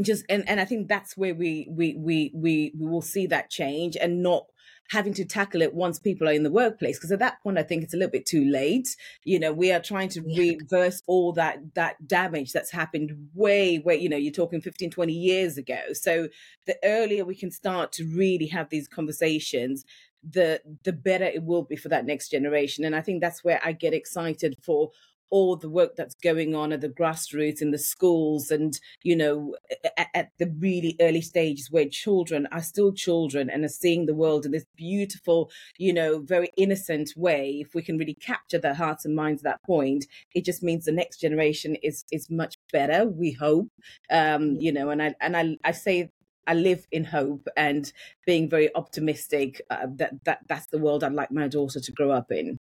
just 0.00 0.24
and 0.30 0.48
and 0.48 0.58
i 0.58 0.64
think 0.64 0.88
that's 0.88 1.16
where 1.16 1.34
we 1.34 1.66
we 1.70 1.94
we 1.98 2.30
we, 2.34 2.72
we 2.78 2.86
will 2.86 3.02
see 3.02 3.26
that 3.26 3.50
change 3.50 3.94
and 3.96 4.22
not 4.22 4.46
having 4.92 5.14
to 5.14 5.24
tackle 5.24 5.62
it 5.62 5.74
once 5.74 5.98
people 5.98 6.28
are 6.28 6.32
in 6.32 6.42
the 6.42 6.50
workplace 6.50 6.98
because 6.98 7.10
at 7.10 7.18
that 7.18 7.42
point 7.42 7.56
i 7.56 7.62
think 7.62 7.82
it's 7.82 7.94
a 7.94 7.96
little 7.96 8.10
bit 8.10 8.26
too 8.26 8.44
late. 8.44 8.94
You 9.24 9.40
know 9.40 9.52
we 9.52 9.72
are 9.72 9.80
trying 9.80 10.10
to 10.10 10.20
reverse 10.20 11.02
all 11.06 11.32
that 11.32 11.74
that 11.74 12.06
damage 12.06 12.52
that's 12.52 12.70
happened 12.70 13.30
way 13.34 13.78
way 13.78 13.96
you 13.96 14.10
know 14.10 14.18
you're 14.18 14.32
talking 14.32 14.60
15 14.60 14.90
20 14.90 15.12
years 15.12 15.56
ago. 15.56 15.80
So 15.94 16.28
the 16.66 16.76
earlier 16.84 17.24
we 17.24 17.34
can 17.34 17.50
start 17.50 17.90
to 17.92 18.04
really 18.04 18.46
have 18.48 18.68
these 18.68 18.86
conversations 18.86 19.84
the 20.22 20.60
the 20.84 20.92
better 20.92 21.24
it 21.24 21.42
will 21.42 21.62
be 21.62 21.76
for 21.76 21.88
that 21.88 22.04
next 22.04 22.28
generation. 22.28 22.84
And 22.84 22.94
i 22.94 23.00
think 23.00 23.20
that's 23.20 23.42
where 23.42 23.60
i 23.64 23.72
get 23.72 23.94
excited 23.94 24.56
for 24.62 24.90
all 25.32 25.56
the 25.56 25.68
work 25.68 25.96
that's 25.96 26.14
going 26.16 26.54
on 26.54 26.72
at 26.72 26.82
the 26.82 26.88
grassroots 26.88 27.62
in 27.62 27.70
the 27.70 27.78
schools 27.78 28.50
and 28.50 28.78
you 29.02 29.16
know 29.16 29.56
at, 29.96 30.08
at, 30.14 30.28
the 30.38 30.54
really 30.58 30.94
early 31.00 31.22
stages 31.22 31.70
where 31.70 31.88
children 31.88 32.46
are 32.52 32.62
still 32.62 32.92
children 32.92 33.48
and 33.48 33.64
are 33.64 33.68
seeing 33.68 34.04
the 34.04 34.14
world 34.14 34.44
in 34.44 34.52
this 34.52 34.66
beautiful 34.76 35.50
you 35.78 35.92
know 35.92 36.20
very 36.20 36.50
innocent 36.58 37.10
way 37.16 37.58
if 37.64 37.74
we 37.74 37.82
can 37.82 37.96
really 37.96 38.14
capture 38.14 38.58
their 38.58 38.74
hearts 38.74 39.06
and 39.06 39.16
minds 39.16 39.40
at 39.40 39.44
that 39.44 39.62
point 39.64 40.04
it 40.34 40.44
just 40.44 40.62
means 40.62 40.84
the 40.84 40.92
next 40.92 41.18
generation 41.18 41.76
is 41.82 42.04
is 42.12 42.30
much 42.30 42.54
better 42.70 43.06
we 43.06 43.32
hope. 43.32 43.68
Um 44.10 44.56
you 44.60 44.70
know 44.70 44.90
and 44.90 45.02
i 45.02 45.14
and 45.20 45.36
i 45.36 45.56
i 45.64 45.72
say 45.72 46.10
I 46.44 46.54
live 46.54 46.86
in 46.90 47.04
hope 47.04 47.46
and 47.56 47.92
being 48.26 48.50
very 48.50 48.74
optimistic 48.74 49.62
uh, 49.70 49.86
that 49.96 50.24
that 50.24 50.40
that's 50.48 50.66
the 50.66 50.78
world 50.78 51.04
I'd 51.04 51.12
like 51.12 51.30
my 51.30 51.46
daughter 51.46 51.78
to 51.78 51.92
grow 51.92 52.10
up 52.10 52.32
in. 52.32 52.58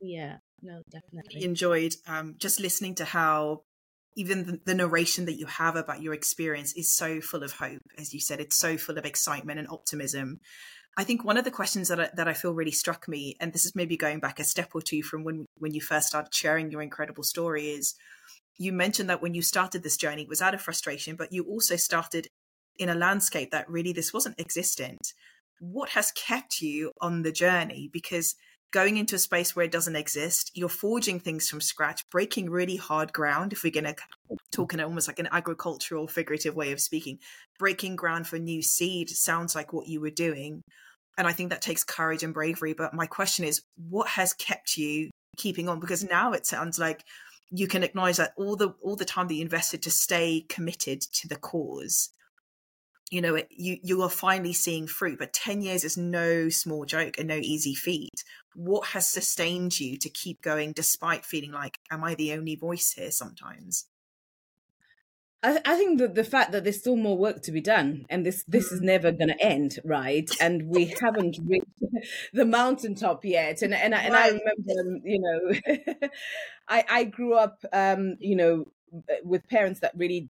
Yeah, 0.00 0.36
no, 0.64 0.82
definitely. 0.90 1.44
Enjoyed 1.44 1.94
um, 2.06 2.34
just 2.38 2.58
listening 2.58 2.94
to 2.96 3.04
how 3.04 3.62
even 4.16 4.46
the, 4.46 4.60
the, 4.64 4.74
narration 4.74 5.26
that 5.26 5.38
you 5.38 5.46
have 5.46 5.76
about 5.76 6.00
your 6.00 6.14
experience 6.14 6.72
is 6.74 6.92
so 6.92 7.20
full 7.20 7.42
of 7.42 7.52
hope. 7.52 7.82
As 7.98 8.14
you 8.14 8.20
said, 8.20 8.40
it's 8.40 8.56
so 8.56 8.76
full 8.76 8.96
of 8.96 9.04
excitement 9.04 9.58
and 9.58 9.68
optimism. 9.68 10.40
I 10.96 11.04
think 11.04 11.24
one 11.24 11.36
of 11.36 11.44
the 11.44 11.50
questions 11.50 11.88
that 11.88 12.00
I, 12.00 12.10
that 12.14 12.28
I 12.28 12.32
feel 12.32 12.54
really 12.54 12.70
struck 12.70 13.08
me, 13.08 13.36
and 13.40 13.52
this 13.52 13.64
is 13.64 13.74
maybe 13.74 13.96
going 13.96 14.20
back 14.20 14.38
a 14.38 14.44
step 14.44 14.70
or 14.74 14.80
two 14.80 15.02
from 15.02 15.24
when 15.24 15.46
when 15.58 15.74
you 15.74 15.80
first 15.80 16.06
started 16.06 16.32
sharing 16.32 16.70
your 16.70 16.82
incredible 16.82 17.24
story, 17.24 17.66
is 17.70 17.94
you 18.56 18.72
mentioned 18.72 19.10
that 19.10 19.20
when 19.20 19.34
you 19.34 19.42
started 19.42 19.82
this 19.82 19.96
journey 19.96 20.22
it 20.22 20.28
was 20.28 20.40
out 20.40 20.54
of 20.54 20.62
frustration, 20.62 21.16
but 21.16 21.32
you 21.32 21.44
also 21.44 21.76
started 21.76 22.28
in 22.78 22.88
a 22.88 22.94
landscape 22.94 23.50
that 23.50 23.68
really 23.68 23.92
this 23.92 24.12
wasn't 24.12 24.40
existent. 24.40 25.12
What 25.60 25.90
has 25.90 26.12
kept 26.12 26.60
you 26.60 26.92
on 27.00 27.22
the 27.22 27.32
journey? 27.32 27.90
Because 27.92 28.36
going 28.74 28.96
into 28.96 29.14
a 29.14 29.20
space 29.20 29.54
where 29.54 29.64
it 29.64 29.70
doesn't 29.70 29.94
exist. 29.94 30.50
You're 30.52 30.68
forging 30.68 31.20
things 31.20 31.48
from 31.48 31.60
scratch, 31.60 32.02
breaking 32.10 32.50
really 32.50 32.74
hard 32.74 33.12
ground. 33.12 33.52
If 33.52 33.62
we're 33.62 33.70
going 33.70 33.84
to 33.84 33.94
talk 34.50 34.74
in 34.74 34.80
almost 34.80 35.06
like 35.06 35.20
an 35.20 35.28
agricultural 35.30 36.08
figurative 36.08 36.56
way 36.56 36.72
of 36.72 36.80
speaking, 36.80 37.20
breaking 37.56 37.94
ground 37.94 38.26
for 38.26 38.36
new 38.36 38.62
seed 38.62 39.10
sounds 39.10 39.54
like 39.54 39.72
what 39.72 39.86
you 39.86 40.00
were 40.00 40.10
doing. 40.10 40.60
And 41.16 41.28
I 41.28 41.32
think 41.32 41.50
that 41.50 41.62
takes 41.62 41.84
courage 41.84 42.24
and 42.24 42.34
bravery. 42.34 42.74
But 42.74 42.92
my 42.92 43.06
question 43.06 43.44
is, 43.44 43.62
what 43.76 44.08
has 44.08 44.32
kept 44.32 44.76
you 44.76 45.10
keeping 45.36 45.68
on? 45.68 45.78
Because 45.78 46.02
now 46.02 46.32
it 46.32 46.44
sounds 46.44 46.76
like 46.76 47.04
you 47.52 47.68
can 47.68 47.84
acknowledge 47.84 48.16
that 48.16 48.32
all 48.36 48.56
the 48.56 48.74
all 48.82 48.96
the 48.96 49.04
time 49.04 49.28
that 49.28 49.34
you 49.34 49.42
invested 49.42 49.82
to 49.82 49.90
stay 49.92 50.44
committed 50.48 51.00
to 51.00 51.28
the 51.28 51.36
cause 51.36 52.10
you 53.10 53.20
know 53.20 53.38
you 53.50 53.78
you 53.82 54.02
are 54.02 54.10
finally 54.10 54.52
seeing 54.52 54.86
fruit 54.86 55.18
but 55.18 55.32
10 55.32 55.62
years 55.62 55.84
is 55.84 55.96
no 55.96 56.48
small 56.48 56.84
joke 56.84 57.18
and 57.18 57.28
no 57.28 57.36
easy 57.36 57.74
feat 57.74 58.24
what 58.54 58.88
has 58.88 59.08
sustained 59.08 59.78
you 59.78 59.96
to 59.98 60.08
keep 60.08 60.42
going 60.42 60.72
despite 60.72 61.24
feeling 61.24 61.52
like 61.52 61.78
am 61.90 62.04
i 62.04 62.14
the 62.14 62.32
only 62.32 62.56
voice 62.56 62.92
here 62.92 63.10
sometimes? 63.10 63.86
I, 65.44 65.60
I 65.64 65.76
think 65.76 65.98
that 65.98 66.14
the 66.14 66.24
fact 66.24 66.52
that 66.52 66.64
there's 66.64 66.78
still 66.78 66.96
more 66.96 67.18
work 67.18 67.42
to 67.42 67.52
be 67.52 67.60
done 67.60 68.06
and 68.08 68.24
this 68.24 68.44
this 68.48 68.72
is 68.72 68.78
mm-hmm. 68.78 68.86
never 68.86 69.12
going 69.12 69.28
to 69.28 69.44
end 69.44 69.78
right? 69.84 70.28
And 70.40 70.68
we 70.68 70.86
haven't 71.02 71.38
reached 71.44 71.66
the 72.32 72.46
mountaintop 72.46 73.24
yet. 73.24 73.62
And 73.62 73.74
and 73.74 73.94
I, 73.94 74.02
and 74.02 74.16
I 74.16 74.26
remember 74.28 74.80
um, 74.80 75.00
you 75.04 75.20
know 75.20 76.08
I 76.68 76.84
I 76.88 77.04
grew 77.04 77.34
up 77.34 77.64
um 77.72 78.16
you 78.20 78.36
know 78.36 78.64
with 79.22 79.48
parents 79.48 79.80
that 79.80 79.92
really 79.96 80.30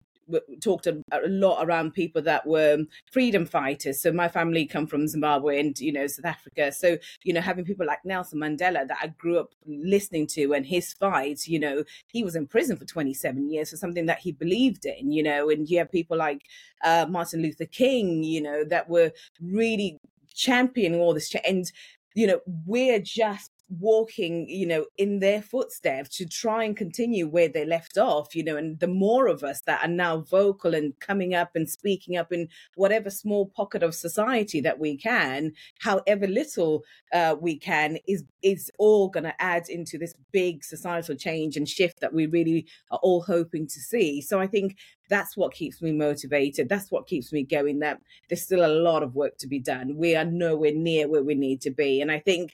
talked 0.61 0.87
a, 0.87 1.01
a, 1.11 1.27
lot 1.27 1.65
around 1.65 1.93
people 1.93 2.21
that 2.21 2.45
were 2.47 2.79
freedom 3.11 3.45
fighters. 3.45 4.01
So 4.01 4.11
my 4.11 4.27
family 4.27 4.65
come 4.65 4.87
from 4.87 5.07
Zimbabwe 5.07 5.59
and 5.59 5.77
you 5.79 5.91
know 5.91 6.07
South 6.07 6.25
Africa. 6.25 6.71
So 6.71 6.97
you 7.23 7.33
know 7.33 7.41
having 7.41 7.65
people 7.65 7.85
like 7.85 8.03
Nelson 8.05 8.39
Mandela 8.39 8.87
that 8.87 8.97
I 9.01 9.07
grew 9.07 9.39
up 9.39 9.53
listening 9.65 10.27
to 10.27 10.53
and 10.53 10.65
his 10.65 10.93
fights. 10.93 11.47
You 11.47 11.59
know 11.59 11.83
he 12.11 12.23
was 12.23 12.35
in 12.35 12.47
prison 12.47 12.77
for 12.77 12.85
27 12.85 13.49
years 13.49 13.69
for 13.69 13.77
something 13.77 14.05
that 14.07 14.19
he 14.19 14.31
believed 14.31 14.85
in. 14.85 15.11
You 15.11 15.23
know, 15.23 15.49
and 15.49 15.69
you 15.69 15.77
have 15.79 15.91
people 15.91 16.17
like 16.17 16.41
uh, 16.83 17.05
Martin 17.09 17.41
Luther 17.41 17.65
King. 17.65 18.23
You 18.23 18.41
know 18.41 18.63
that 18.65 18.89
were 18.89 19.11
really 19.41 19.99
championing 20.33 20.99
all 20.99 21.13
this. 21.13 21.33
and 21.45 21.71
you 22.15 22.25
know 22.25 22.39
we're 22.65 22.99
just 22.99 23.51
walking 23.69 24.47
you 24.47 24.65
know 24.65 24.85
in 24.97 25.19
their 25.19 25.41
footsteps 25.41 26.17
to 26.17 26.25
try 26.25 26.63
and 26.63 26.77
continue 26.77 27.27
where 27.27 27.47
they 27.47 27.65
left 27.65 27.97
off 27.97 28.35
you 28.35 28.43
know 28.43 28.55
and 28.55 28.79
the 28.79 28.87
more 28.87 29.27
of 29.27 29.43
us 29.43 29.61
that 29.61 29.83
are 29.83 29.91
now 29.91 30.19
vocal 30.19 30.75
and 30.75 30.99
coming 30.99 31.33
up 31.33 31.49
and 31.55 31.67
speaking 31.67 32.15
up 32.15 32.31
in 32.31 32.47
whatever 32.75 33.09
small 33.09 33.47
pocket 33.47 33.81
of 33.81 33.95
society 33.95 34.61
that 34.61 34.79
we 34.79 34.95
can 34.95 35.51
however 35.79 36.27
little 36.27 36.83
uh, 37.13 37.35
we 37.39 37.57
can 37.57 37.97
is 38.07 38.23
is 38.43 38.71
all 38.77 39.09
going 39.09 39.23
to 39.23 39.41
add 39.41 39.67
into 39.69 39.97
this 39.97 40.13
big 40.31 40.63
societal 40.63 41.15
change 41.15 41.57
and 41.57 41.67
shift 41.67 41.99
that 41.99 42.13
we 42.13 42.27
really 42.27 42.67
are 42.91 42.99
all 43.01 43.23
hoping 43.23 43.65
to 43.65 43.79
see. 43.79 44.21
So 44.21 44.39
i 44.39 44.47
think 44.47 44.77
that's 45.09 45.37
what 45.37 45.53
keeps 45.53 45.83
me 45.83 45.91
motivated. 45.91 46.67
That's 46.67 46.89
what 46.89 47.05
keeps 47.05 47.31
me 47.31 47.43
going 47.43 47.79
that 47.79 48.01
there's 48.27 48.41
still 48.41 48.65
a 48.65 48.73
lot 48.81 49.03
of 49.03 49.13
work 49.13 49.37
to 49.37 49.47
be 49.47 49.59
done. 49.59 49.97
We 49.97 50.15
are 50.15 50.25
nowhere 50.25 50.73
near 50.73 51.07
where 51.07 51.21
we 51.21 51.35
need 51.35 51.61
to 51.61 51.71
be. 51.71 52.01
And 52.01 52.11
i 52.11 52.19
think 52.19 52.53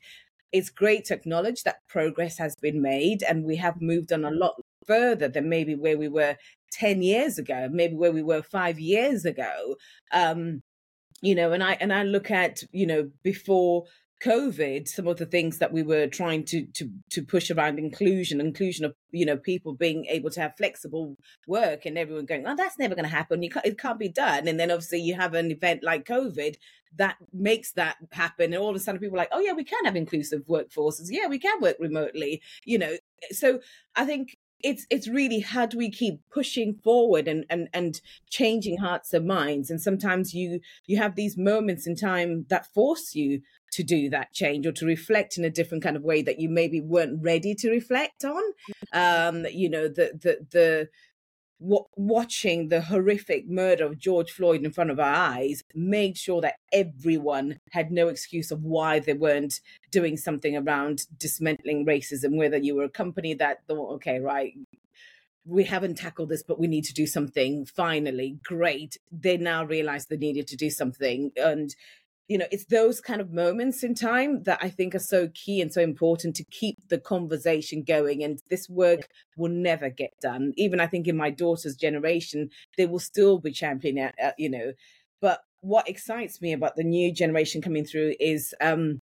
it's 0.52 0.70
great 0.70 1.06
to 1.06 1.14
acknowledge 1.14 1.64
that 1.64 1.88
progress 1.88 2.38
has 2.38 2.56
been 2.56 2.82
made 2.82 3.24
and 3.24 3.44
we 3.44 3.56
have 3.56 3.82
moved 3.82 4.12
on 4.12 4.26
a 4.26 4.32
lot 4.32 4.56
further 4.88 5.28
than 5.28 5.50
maybe 5.50 5.76
where 5.76 5.98
we 5.98 6.08
were 6.08 6.36
10 6.72 7.02
years 7.02 7.38
ago 7.38 7.70
maybe 7.72 7.96
where 7.96 8.12
we 8.12 8.24
were 8.24 8.42
5 8.42 8.80
years 8.80 9.26
ago. 9.26 9.76
Um 10.12 10.62
you 11.22 11.36
know 11.36 11.52
and 11.52 11.64
i 11.64 11.74
and 11.80 11.94
i 11.94 12.04
look 12.04 12.32
at 12.32 12.64
you 12.72 12.88
know 12.88 13.10
before 13.24 13.86
COVID, 14.24 14.88
some 14.88 15.08
of 15.08 15.18
the 15.18 15.26
things 15.26 15.58
that 15.58 15.74
we 15.74 15.82
were 15.82 16.08
trying 16.08 16.44
to 16.46 16.66
to 16.74 16.90
to 17.10 17.24
push 17.24 17.50
around 17.50 17.80
inclusion, 17.80 18.40
inclusion 18.40 18.86
of 18.86 18.94
you 19.12 19.26
know 19.26 19.38
people 19.38 19.74
being 19.74 20.06
able 20.06 20.30
to 20.32 20.42
have 20.42 20.56
flexible 20.58 21.18
work, 21.48 21.86
and 21.86 21.98
everyone 21.98 22.26
going, 22.26 22.46
"Oh, 22.46 22.56
that's 22.56 22.78
never 22.78 22.94
going 22.94 23.10
to 23.10 23.16
happen. 23.16 23.42
You 23.42 23.50
can't, 23.50 23.66
it 23.66 23.80
can't 23.80 24.00
be 24.00 24.10
done." 24.10 24.48
And 24.48 24.60
then 24.60 24.70
obviously 24.70 25.00
you 25.00 25.16
have 25.16 25.34
an 25.34 25.52
event 25.52 25.84
like 25.84 26.06
COVID 26.06 26.56
that 26.98 27.18
makes 27.34 27.72
that 27.74 27.98
happen, 28.12 28.54
and 28.54 28.62
all 28.62 28.70
of 28.70 28.76
a 28.76 28.80
sudden 28.80 29.02
people 29.02 29.16
are 29.16 29.24
like, 29.24 29.30
"Oh 29.32 29.40
yeah, 29.40 29.54
we 29.54 29.64
can 29.64 29.86
have 29.86 29.96
inclusive 29.96 30.44
workforces. 30.48 31.08
Yeah, 31.10 31.28
we 31.28 31.40
can 31.40 31.60
work 31.60 31.78
remotely." 31.80 32.42
You 32.64 32.78
know, 32.78 32.98
so 33.32 33.60
I 33.96 34.06
think 34.06 34.38
it's 34.64 34.86
it's 34.90 35.08
really 35.08 35.40
how 35.40 35.66
do 35.66 35.78
we 35.78 35.90
keep 35.90 36.20
pushing 36.32 36.76
forward 36.84 37.28
and 37.28 37.46
and 37.50 37.70
and 37.74 38.02
changing 38.30 38.78
hearts 38.78 39.14
and 39.14 39.26
minds 39.26 39.70
and 39.70 39.82
sometimes 39.82 40.34
you 40.34 40.60
you 40.86 40.98
have 40.98 41.16
these 41.16 41.38
moments 41.38 41.88
in 41.88 41.96
time 41.96 42.46
that 42.50 42.72
force 42.74 43.16
you 43.16 43.42
to 43.72 43.84
do 43.84 44.10
that 44.10 44.34
change 44.34 44.66
or 44.68 44.72
to 44.72 44.86
reflect 44.86 45.38
in 45.38 45.46
a 45.46 45.50
different 45.50 45.84
kind 45.84 45.96
of 45.96 46.04
way 46.04 46.22
that 46.22 46.40
you 46.40 46.50
maybe 46.50 46.82
weren't 46.82 47.22
ready 47.24 47.56
to 47.56 47.70
reflect 47.70 48.24
on 48.24 48.44
um 48.94 49.46
you 49.52 49.70
know 49.70 49.88
the 49.88 50.12
the 50.22 50.46
the 50.52 50.90
watching 51.62 52.70
the 52.70 52.82
horrific 52.82 53.48
murder 53.48 53.86
of 53.86 54.00
George 54.00 54.32
Floyd 54.32 54.64
in 54.64 54.72
front 54.72 54.90
of 54.90 55.00
our 55.00 55.14
eyes 55.14 55.64
made 55.76 56.18
sure 56.18 56.42
that 56.42 56.56
everyone 56.74 57.60
had 57.72 57.92
no 57.92 58.08
excuse 58.08 58.50
of 58.50 58.64
why 58.64 59.00
they 59.00 59.14
weren't 59.14 59.62
doing 59.92 60.18
something 60.18 60.58
around 60.58 61.06
dismantling 61.18 61.86
racism, 61.86 62.36
whether 62.36 62.58
you 62.58 62.76
were 62.76 62.84
a 62.84 62.90
company 62.90 63.36
that 63.36 63.60
thought, 63.68 63.94
okay, 63.94 64.20
right, 64.20 64.54
we 65.46 65.64
haven't 65.64 65.96
tackled 65.96 66.30
this, 66.30 66.44
but 66.44 66.60
we 66.60 66.68
need 66.68 66.84
to 66.86 66.94
do 66.94 67.06
something. 67.06 67.66
Finally, 67.66 68.40
great. 68.44 68.98
They 69.12 69.38
now 69.38 69.64
realize 69.64 70.06
they 70.06 70.18
needed 70.18 70.48
to 70.48 70.58
do 70.58 70.70
something. 70.70 71.32
And 71.36 71.76
you 72.32 72.38
know 72.38 72.48
it's 72.50 72.64
those 72.66 73.02
kind 73.02 73.20
of 73.20 73.34
moments 73.34 73.84
in 73.84 73.94
time 73.94 74.42
that 74.44 74.58
i 74.62 74.70
think 74.70 74.96
are 74.96 75.00
so 75.00 75.30
key 75.34 75.60
and 75.60 75.74
so 75.74 75.82
important 75.82 76.34
to 76.34 76.46
keep 76.46 76.78
the 76.88 76.98
conversation 76.98 77.84
going. 77.84 78.24
And 78.24 78.40
this 78.50 78.70
work 78.70 79.10
will 79.36 79.52
never 79.52 79.90
get 79.90 80.14
done. 80.22 80.54
Even 80.56 80.80
i 80.80 80.88
think 80.88 81.08
in 81.08 81.18
my 81.18 81.30
daughter's 81.30 81.76
generation 81.76 82.50
they 82.78 82.86
will 82.86 83.00
still 83.00 83.38
be 83.40 83.52
championing 83.52 84.12
uh, 84.24 84.32
you 84.38 84.50
know. 84.50 84.72
But 85.20 85.42
what 85.60 85.90
excites 85.90 86.42
me 86.42 86.54
about 86.54 86.78
the 86.78 86.86
new 86.86 87.12
generation 87.12 87.62
coming 87.62 87.84
through 87.84 88.16
is 88.18 88.56
um 88.62 89.02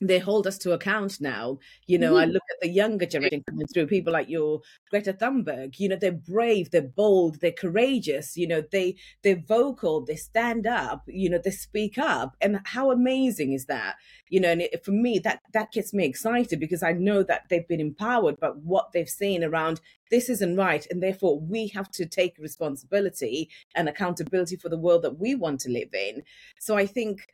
they 0.00 0.18
hold 0.18 0.46
us 0.46 0.58
to 0.58 0.72
account 0.72 1.20
now. 1.20 1.58
You 1.86 1.98
know, 1.98 2.14
mm-hmm. 2.14 2.22
I 2.22 2.24
look 2.26 2.42
at 2.50 2.60
the 2.60 2.68
younger 2.68 3.06
generation 3.06 3.44
coming 3.48 3.66
through, 3.66 3.86
people 3.86 4.12
like 4.12 4.28
your 4.28 4.60
Greta 4.90 5.12
Thunberg, 5.12 5.78
you 5.78 5.88
know, 5.88 5.96
they're 5.96 6.12
brave, 6.12 6.70
they're 6.70 6.82
bold, 6.82 7.40
they're 7.40 7.52
courageous, 7.52 8.36
you 8.36 8.46
know, 8.46 8.62
they 8.72 8.96
they're 9.22 9.42
vocal, 9.46 10.04
they 10.04 10.16
stand 10.16 10.66
up, 10.66 11.02
you 11.06 11.30
know, 11.30 11.40
they 11.42 11.50
speak 11.50 11.98
up. 11.98 12.36
And 12.40 12.60
how 12.64 12.90
amazing 12.90 13.52
is 13.52 13.66
that? 13.66 13.96
You 14.28 14.40
know, 14.40 14.50
and 14.50 14.62
it, 14.62 14.84
for 14.84 14.92
me, 14.92 15.18
that 15.20 15.40
that 15.52 15.72
gets 15.72 15.92
me 15.92 16.04
excited 16.04 16.58
because 16.60 16.82
I 16.82 16.92
know 16.92 17.22
that 17.22 17.48
they've 17.48 17.66
been 17.66 17.80
empowered 17.80 18.40
by 18.40 18.48
what 18.48 18.92
they've 18.92 19.08
seen 19.08 19.44
around 19.44 19.80
this 20.12 20.28
isn't 20.28 20.56
right. 20.56 20.86
And 20.90 21.02
therefore 21.02 21.40
we 21.40 21.68
have 21.68 21.90
to 21.92 22.06
take 22.06 22.36
responsibility 22.38 23.48
and 23.74 23.88
accountability 23.88 24.56
for 24.56 24.68
the 24.68 24.78
world 24.78 25.02
that 25.02 25.18
we 25.18 25.34
want 25.34 25.60
to 25.60 25.70
live 25.70 25.94
in. 25.94 26.22
So 26.60 26.76
I 26.76 26.84
think 26.86 27.26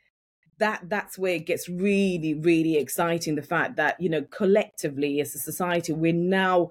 that 0.58 0.88
that's 0.88 1.18
where 1.18 1.34
it 1.34 1.46
gets 1.46 1.68
really 1.68 2.34
really 2.34 2.76
exciting 2.76 3.34
the 3.34 3.42
fact 3.42 3.76
that 3.76 4.00
you 4.00 4.08
know 4.08 4.22
collectively 4.30 5.20
as 5.20 5.34
a 5.34 5.38
society 5.38 5.92
we're 5.92 6.12
now 6.12 6.70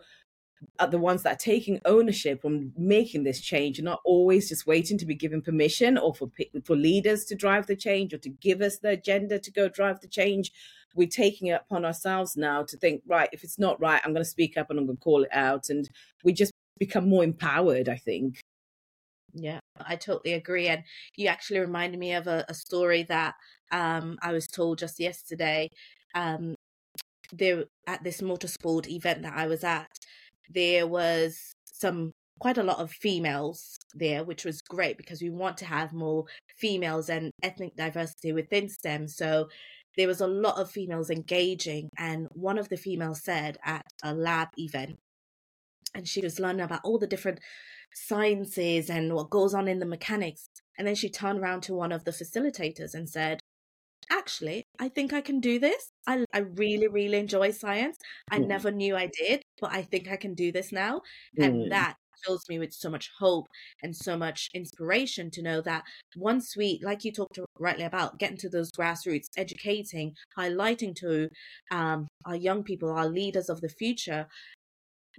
are 0.80 0.88
the 0.88 0.98
ones 0.98 1.22
that 1.22 1.34
are 1.34 1.38
taking 1.38 1.80
ownership 1.86 2.44
on 2.44 2.72
making 2.76 3.24
this 3.24 3.40
change 3.40 3.78
and 3.78 3.86
not 3.86 4.02
always 4.04 4.50
just 4.50 4.66
waiting 4.66 4.98
to 4.98 5.06
be 5.06 5.16
given 5.16 5.42
permission 5.42 5.98
or 5.98 6.14
for 6.14 6.30
for 6.64 6.76
leaders 6.76 7.26
to 7.26 7.36
drive 7.36 7.68
the 7.68 7.76
change 7.76 8.14
or 8.14 8.18
to 8.18 8.30
give 8.30 8.62
us 8.62 8.80
the 8.80 8.90
agenda 8.90 9.40
to 9.40 9.52
go 9.52 9.70
drive 9.70 10.00
the 10.02 10.08
change 10.08 10.52
we're 10.96 11.08
taking 11.08 11.48
it 11.48 11.62
upon 11.62 11.86
ourselves 11.86 12.36
now 12.36 12.64
to 12.64 12.76
think 12.78 13.02
right 13.08 13.30
if 13.32 13.44
it's 13.44 13.60
not 13.60 13.80
right 13.80 14.02
i'm 14.04 14.14
going 14.14 14.24
to 14.24 14.30
speak 14.30 14.58
up 14.58 14.70
and 14.70 14.80
i'm 14.80 14.86
going 14.86 14.98
to 14.98 15.04
call 15.04 15.24
it 15.24 15.30
out 15.32 15.70
and 15.70 15.90
we 16.24 16.34
just 16.34 16.52
become 16.80 17.08
more 17.08 17.24
empowered 17.24 17.88
i 17.88 17.98
think 17.98 18.40
yeah, 19.34 19.60
I 19.78 19.96
totally 19.96 20.34
agree. 20.34 20.68
And 20.68 20.84
you 21.16 21.28
actually 21.28 21.60
reminded 21.60 22.00
me 22.00 22.14
of 22.14 22.28
a, 22.28 22.46
a 22.50 22.54
story 22.54 23.04
that 23.04 23.36
um, 23.72 24.18
I 24.22 24.32
was 24.34 24.48
told 24.48 24.80
just 24.80 25.00
yesterday. 25.00 25.70
Um, 26.16 26.56
there 27.34 27.66
at 27.88 28.04
this 28.04 28.22
motorsport 28.22 28.88
event 28.88 29.24
that 29.24 29.34
I 29.36 29.48
was 29.48 29.64
at, 29.64 29.90
there 30.50 30.88
was 30.88 31.52
some 31.66 32.12
quite 32.40 32.58
a 32.58 32.64
lot 32.64 32.80
of 32.80 32.92
females 32.92 33.78
there, 33.94 34.24
which 34.24 34.46
was 34.46 34.62
great 34.62 34.98
because 34.98 35.22
we 35.22 35.30
want 35.30 35.58
to 35.58 35.66
have 35.66 35.94
more 35.94 36.26
females 36.56 37.10
and 37.10 37.32
ethnic 37.44 37.76
diversity 37.76 38.32
within 38.32 38.70
STEM. 38.70 39.08
So 39.08 39.50
there 39.98 40.08
was 40.08 40.22
a 40.22 40.28
lot 40.28 40.58
of 40.58 40.70
females 40.70 41.10
engaging, 41.10 41.90
and 41.98 42.28
one 42.32 42.60
of 42.60 42.70
the 42.70 42.78
females 42.78 43.24
said 43.24 43.58
at 43.66 43.86
a 44.04 44.14
lab 44.14 44.50
event, 44.58 45.00
and 45.96 46.08
she 46.08 46.22
was 46.22 46.40
learning 46.40 46.62
about 46.62 46.82
all 46.84 47.00
the 47.00 47.08
different 47.08 47.40
sciences 47.94 48.90
and 48.90 49.14
what 49.14 49.32
goes 49.32 49.54
on 49.56 49.68
in 49.68 49.80
the 49.80 49.86
mechanics. 49.86 50.48
And 50.78 50.88
then 50.88 50.94
she 50.96 51.10
turned 51.10 51.40
around 51.40 51.62
to 51.62 51.74
one 51.74 51.92
of 51.92 52.04
the 52.04 52.12
facilitators 52.12 52.94
and 52.94 53.10
said, 53.10 53.40
Actually, 54.10 54.64
I 54.80 54.90
think 54.90 55.14
I 55.14 55.22
can 55.22 55.40
do 55.40 55.60
this. 55.60 55.92
I, 56.08 56.24
I 56.34 56.40
really, 56.40 56.88
really 56.88 57.18
enjoy 57.18 57.52
science. 57.52 57.98
I 58.32 58.40
mm. 58.40 58.48
never 58.48 58.72
knew 58.72 58.96
I 58.96 59.08
did, 59.08 59.42
but 59.60 59.74
I 59.74 59.82
think 59.82 60.10
I 60.10 60.16
can 60.16 60.34
do 60.34 60.52
this 60.52 60.72
now. 60.72 61.02
Mm. 61.38 61.46
And 61.46 61.72
that 61.72 61.96
fills 62.26 62.48
me 62.50 62.58
with 62.60 62.74
so 62.74 62.90
much 62.90 63.10
hope 63.20 63.48
and 63.84 63.96
so 63.96 64.18
much 64.18 64.50
inspiration 64.54 65.30
to 65.32 65.42
know 65.42 65.62
that 65.62 65.84
once 66.16 66.56
we, 66.56 66.80
like 66.84 67.04
you 67.04 67.12
talked 67.12 67.40
rightly 67.60 67.84
about, 67.84 68.18
getting 68.18 68.38
to 68.38 68.50
those 68.50 68.72
grassroots, 68.72 69.28
educating, 69.36 70.14
highlighting 70.38 70.96
to 70.96 71.30
um, 71.72 72.08
our 72.26 72.36
young 72.36 72.64
people, 72.64 72.90
our 72.90 73.08
leaders 73.08 73.50
of 73.50 73.62
the 73.62 73.70
future, 73.70 74.28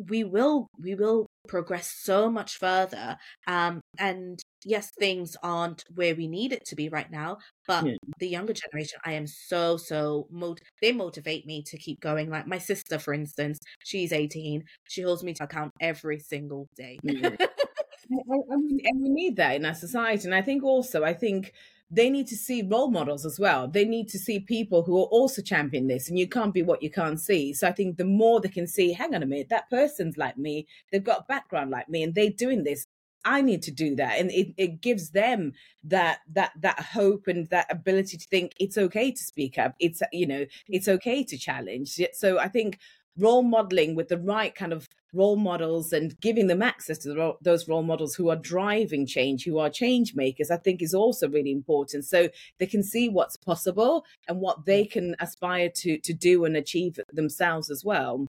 we 0.09 0.23
will 0.23 0.69
we 0.81 0.95
will 0.95 1.27
progress 1.49 1.93
so 1.93 2.31
much 2.31 2.57
further 2.57 3.17
um 3.49 3.81
and 3.99 4.41
yes 4.65 4.91
things 4.99 5.37
aren't 5.43 5.85
where 5.95 6.15
we 6.15 6.27
need 6.27 6.53
it 6.53 6.65
to 6.65 6.75
be 6.75 6.89
right 6.89 7.11
now 7.11 7.37
but 7.67 7.87
yeah. 7.87 7.95
the 8.19 8.29
younger 8.29 8.53
generation 8.53 8.99
i 9.05 9.13
am 9.13 9.27
so 9.27 9.77
so 9.77 10.27
mot- 10.31 10.61
they 10.83 10.93
motivate 10.93 11.47
me 11.47 11.63
to 11.63 11.77
keep 11.77 12.01
going 12.01 12.29
like 12.29 12.47
my 12.47 12.59
sister 12.59 12.99
for 12.99 13.15
instance 13.15 13.59
she's 13.85 14.13
18 14.13 14.65
she 14.89 15.03
holds 15.03 15.23
me 15.23 15.33
to 15.35 15.45
account 15.45 15.73
every 15.81 16.19
single 16.19 16.69
day 16.77 16.99
yeah. 17.03 17.31
and 18.11 19.03
we 19.03 19.09
need 19.09 19.37
that 19.37 19.57
in 19.57 19.65
our 19.65 19.75
society 19.75 20.25
and 20.25 20.35
i 20.35 20.43
think 20.43 20.65
also 20.65 21.05
i 21.05 21.13
think 21.13 21.53
they 21.91 22.11
need 22.11 22.27
to 22.27 22.37
see 22.37 22.63
role 22.63 22.91
models 22.91 23.25
as 23.25 23.41
well. 23.41 23.67
They 23.67 23.85
need 23.85 24.09
to 24.11 24.19
see 24.19 24.41
people 24.41 24.83
who 24.83 24.99
are 24.99 25.07
also 25.07 25.41
championing 25.41 25.89
this, 25.89 26.09
and 26.09 26.19
you 26.19 26.29
can't 26.29 26.53
be 26.53 26.63
what 26.63 26.83
you 26.83 26.91
can't 26.91 27.19
see. 27.19 27.55
So 27.55 27.67
I 27.67 27.73
think 27.73 27.97
the 27.97 28.05
more 28.05 28.41
they 28.41 28.49
can 28.49 28.67
see, 28.67 28.93
hang 28.93 29.15
on 29.15 29.23
a 29.23 29.27
minute, 29.27 29.49
that 29.49 29.71
person's 29.71 30.19
like 30.19 30.37
me, 30.37 30.67
they've 30.93 31.03
got 31.03 31.21
a 31.21 31.25
background 31.29 31.71
like 31.71 31.89
me, 31.89 32.03
and 32.03 32.15
they're 32.15 32.31
doing 32.31 32.65
this. 32.65 32.87
I 33.25 33.43
need 33.43 33.63
to 33.63 33.71
do 33.71 33.97
that, 33.97 34.19
and 34.19 34.31
it, 34.31 34.55
it 34.57 34.81
gives 34.81 35.11
them 35.11 35.53
that 35.85 36.21
that 36.33 36.53
that 36.61 36.81
hope 36.81 37.27
and 37.27 37.49
that 37.51 37.71
ability 37.71 38.17
to 38.17 38.27
think 38.29 38.53
it's 38.59 38.79
okay 38.79 39.11
to 39.11 39.23
speak 39.23 39.59
up. 39.59 39.75
It's 39.81 40.03
you 40.13 40.27
know 40.27 40.47
it's 40.69 40.89
mm. 40.89 40.95
okay 40.95 41.25
to 41.25 41.37
challenge. 41.37 42.01
So 42.13 42.39
I 42.39 42.49
think 42.49 42.79
role 43.19 43.43
modeling 43.43 43.95
with 43.95 44.09
the 44.09 44.19
right 44.19 44.55
kind 44.55 44.73
of 44.73 44.89
role 45.13 45.37
models 45.37 45.93
and 45.93 46.19
giving 46.21 46.47
them 46.47 46.63
access 46.63 46.99
to 46.99 47.09
the, 47.09 47.33
those 47.41 47.67
role 47.67 47.83
models 47.83 48.15
who 48.15 48.29
are 48.29 48.37
driving 48.37 49.07
change, 49.07 49.45
who 49.45 49.59
are 49.59 49.71
change 49.71 50.15
makers, 50.15 50.51
I 50.51 50.59
think 50.59 50.83
is 50.83 50.95
also 50.95 51.29
really 51.29 51.51
important. 51.51 52.05
So 52.05 52.29
they 52.59 52.67
can 52.67 52.83
see 52.83 53.09
what's 53.09 53.37
possible 53.37 54.05
and 54.29 54.41
what 54.41 54.67
they 54.67 54.85
mm. 54.85 54.91
can 54.91 55.17
aspire 55.21 55.71
to 55.77 55.99
to 55.99 56.13
do 56.13 56.45
and 56.45 56.57
achieve 56.57 57.01
themselves 57.13 57.71
as 57.71 57.85
well. 57.85 58.27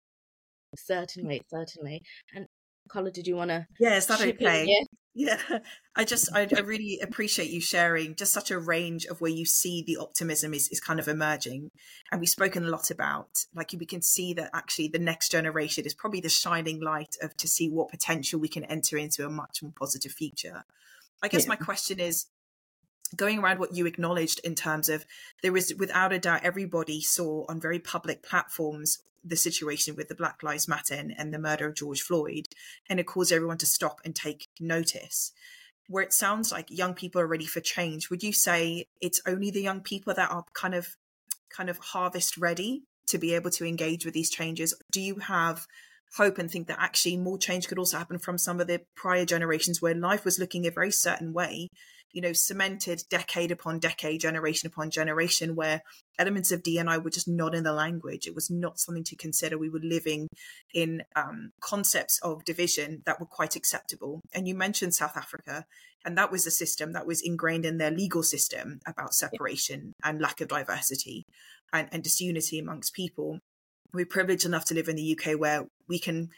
Certainly, 0.76 1.44
certainly. 1.50 2.04
And 2.36 2.48
Carla, 2.88 3.12
did 3.12 3.28
you 3.28 3.36
want 3.36 3.50
to? 3.50 3.68
Yeah, 3.80 3.96
is 3.96 4.08
that 4.08 4.22
okay? 4.22 4.68
Yeah, 5.20 5.40
I 5.96 6.04
just 6.04 6.30
I, 6.32 6.48
I, 6.56 6.60
really 6.60 7.00
appreciate 7.02 7.50
you 7.50 7.60
sharing 7.60 8.14
just 8.14 8.32
such 8.32 8.52
a 8.52 8.60
range 8.60 9.06
of 9.06 9.20
where 9.20 9.32
you 9.32 9.46
see 9.46 9.82
the 9.82 9.98
optimism 9.98 10.54
is 10.54 10.70
is 10.70 10.80
kind 10.80 11.00
of 11.00 11.08
emerging, 11.08 11.72
and 12.12 12.20
we've 12.20 12.30
spoken 12.30 12.64
a 12.64 12.70
lot 12.70 12.92
about 12.92 13.30
like 13.56 13.74
we 13.80 13.88
can 13.88 14.04
see 14.04 14.36
that 14.36 14.52
actually 14.54 14.90
the 14.90 15.00
next 15.00 15.32
generation 15.32 15.88
is 15.88 15.96
probably 15.96 16.22
the 16.22 16.30
shining 16.30 16.80
light 16.80 17.16
of 17.24 17.36
to 17.38 17.48
see 17.48 17.68
what 17.68 17.90
potential 17.90 18.40
we 18.40 18.48
can 18.48 18.64
enter 18.66 18.96
into 18.96 19.26
a 19.26 19.30
much 19.30 19.64
more 19.64 19.74
positive 19.76 20.12
future. 20.12 20.66
I 21.24 21.30
guess 21.30 21.46
yeah. 21.46 21.50
my 21.50 21.56
question 21.56 22.00
is 22.00 22.28
going 23.16 23.40
around 23.40 23.60
what 23.60 23.76
you 23.76 23.86
acknowledged 23.86 24.40
in 24.44 24.56
terms 24.56 24.90
of 24.90 25.06
there 25.42 25.56
is 25.56 25.74
without 25.78 26.14
a 26.14 26.20
doubt 26.20 26.44
everybody 26.44 27.02
saw 27.02 27.46
on 27.48 27.60
very 27.60 27.80
public 27.80 28.24
platforms 28.24 29.00
the 29.24 29.36
situation 29.36 29.96
with 29.96 30.08
the 30.08 30.16
Black 30.16 30.42
Lives 30.44 30.68
Matter 30.68 30.96
and, 30.96 31.34
the 31.34 31.40
murder 31.40 31.68
of 31.68 31.76
George 31.76 32.02
Floyd, 32.02 32.48
and 32.90 33.00
it 33.00 33.08
caused 33.08 33.32
everyone 33.32 33.58
to 33.58 33.66
stop 33.66 34.00
and 34.06 34.16
take 34.16 34.48
notice. 34.60 35.34
Where 35.88 36.04
it 36.04 36.14
sounds 36.14 36.52
like 36.52 36.70
young 36.70 36.94
people 36.94 37.22
are 37.22 37.28
ready 37.28 37.46
for 37.46 37.60
change, 37.60 38.10
would 38.10 38.24
you 38.24 38.34
say 38.34 38.86
it's 39.02 39.22
only 39.26 39.52
the 39.52 39.62
young 39.62 39.82
people 39.82 40.14
that 40.14 40.32
are 40.32 40.46
kind 40.54 40.76
of 40.76 40.96
kind 41.50 41.70
of 41.70 41.78
harvest 41.78 42.38
ready 42.38 42.84
to 43.08 43.18
be 43.18 43.34
able 43.34 43.50
to 43.52 43.66
engage 43.66 44.06
with 44.06 44.14
these 44.14 44.30
changes? 44.30 44.74
Do 44.92 45.02
you 45.02 45.16
have 45.16 45.66
hope 46.16 46.38
and 46.38 46.50
think 46.50 46.68
that 46.68 46.80
actually 46.80 47.18
more 47.18 47.38
change 47.38 47.68
could 47.68 47.80
also 47.80 47.98
happen 47.98 48.20
from 48.20 48.38
some 48.38 48.60
of 48.60 48.68
the 48.68 48.82
prior 48.96 49.26
generations 49.26 49.82
where 49.82 49.96
life 49.96 50.26
was 50.26 50.40
looking 50.40 50.66
a 50.66 50.72
very 50.72 50.92
certain 50.92 51.34
way 51.34 51.70
you 52.12 52.22
know, 52.22 52.34
cemented 52.34 53.04
decade 53.10 53.52
upon 53.52 53.80
decade, 53.80 54.22
generation 54.22 54.68
upon 54.68 54.90
generation, 54.90 55.56
where 55.56 55.82
elements 56.18 56.52
of 56.52 56.64
DNI 56.64 57.04
were 57.04 57.10
just 57.10 57.28
not 57.28 57.54
in 57.54 57.64
the 57.64 57.74
language. 57.74 58.28
It 58.28 58.36
was 58.36 58.50
not 58.50 58.80
something 58.80 59.04
to 59.06 59.16
consider. 59.16 59.58
We 59.58 59.70
were 59.70 59.80
living 59.82 60.28
in 60.74 61.04
um, 61.16 61.52
concepts 61.62 62.20
of 62.24 62.46
division 62.46 63.04
that 63.06 63.20
were 63.20 63.26
quite 63.26 63.56
acceptable. 63.56 64.22
And 64.34 64.48
you 64.48 64.56
mentioned 64.56 64.96
South 64.96 65.18
Africa, 65.18 65.66
and 66.06 66.18
that 66.18 66.32
was 66.32 66.46
a 66.46 66.52
system 66.52 66.94
that 66.94 67.08
was 67.08 67.22
ingrained 67.22 67.66
in 67.66 67.78
their 67.78 67.92
legal 67.92 68.24
system 68.24 68.80
about 68.88 69.14
separation 69.14 69.94
and 70.04 70.22
lack 70.22 70.42
of 70.42 70.48
diversity 70.48 71.26
and, 71.74 71.90
and 71.92 72.04
disunity 72.04 72.60
amongst 72.60 72.94
people. 72.94 73.40
We're 73.94 74.06
privileged 74.06 74.46
enough 74.46 74.66
to 74.66 74.74
live 74.74 74.88
in 74.88 74.96
the 74.96 75.18
UK 75.18 75.40
where 75.40 75.66
we 75.88 76.00
can 76.00 76.30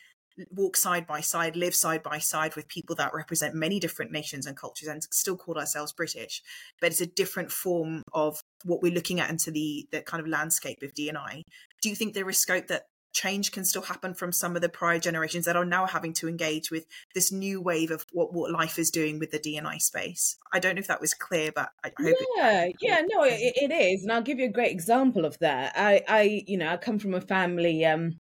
walk 0.52 0.78
side 0.78 1.08
by 1.08 1.22
side, 1.22 1.56
live 1.56 1.76
side 1.76 2.04
by 2.04 2.20
side 2.20 2.56
with 2.56 2.68
people 2.68 2.96
that 2.96 3.14
represent 3.14 3.56
many 3.56 3.80
different 3.80 4.12
nations 4.12 4.46
and 4.46 4.56
cultures 4.56 4.88
and 4.88 5.04
still 5.12 5.38
call 5.38 5.58
ourselves 5.58 5.92
British. 5.92 6.42
But 6.80 6.92
it's 6.92 7.02
a 7.02 7.06
different 7.06 7.52
form 7.52 8.04
of 8.14 8.42
what 8.64 8.82
we're 8.82 8.94
looking 8.94 9.20
at 9.20 9.30
into 9.30 9.52
the, 9.52 9.88
the 9.92 10.02
kind 10.02 10.22
of 10.22 10.28
landscape 10.28 10.82
of 10.84 10.94
DNI. 10.94 11.44
Do 11.82 11.90
you 11.90 11.96
think 11.96 12.14
there 12.14 12.30
is 12.30 12.38
scope 12.38 12.68
that 12.68 12.84
change 13.12 13.52
can 13.52 13.66
still 13.66 13.82
happen 13.82 14.14
from 14.14 14.32
some 14.32 14.56
of 14.56 14.62
the 14.62 14.70
prior 14.70 15.00
generations 15.00 15.46
that 15.46 15.56
are 15.56 15.66
now 15.66 15.86
having 15.86 16.14
to 16.14 16.28
engage 16.28 16.70
with 16.70 16.86
this 17.16 17.32
new 17.32 17.62
wave 17.62 17.92
of 17.92 18.06
what, 18.12 18.34
what 18.34 18.52
life 18.52 18.78
is 18.78 18.92
doing 18.92 19.20
with 19.20 19.32
the 19.32 19.40
DNI 19.40 19.82
space. 19.82 20.38
I 20.54 20.60
don't 20.60 20.76
know 20.76 20.80
if 20.80 20.88
that 20.88 21.02
was 21.02 21.14
clear, 21.14 21.52
but 21.54 21.70
I 21.84 21.92
hope. 21.98 22.16
Yeah, 22.38 22.66
it, 22.66 22.76
yeah, 22.82 23.02
no, 23.08 23.24
it, 23.24 23.54
it 23.56 23.72
is, 23.72 24.04
and 24.04 24.12
I'll 24.12 24.22
give 24.22 24.40
you 24.40 24.46
a 24.46 24.52
great 24.52 24.72
example 24.72 25.26
of 25.26 25.38
that. 25.40 25.74
I, 25.76 26.02
I, 26.08 26.44
you 26.48 26.58
know, 26.58 26.70
I 26.70 26.78
come 26.78 27.00
from 27.00 27.14
a 27.14 27.22
family 27.22 27.84
um, 27.86 28.20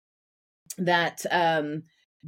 that 0.77 1.25
um, 1.29 1.83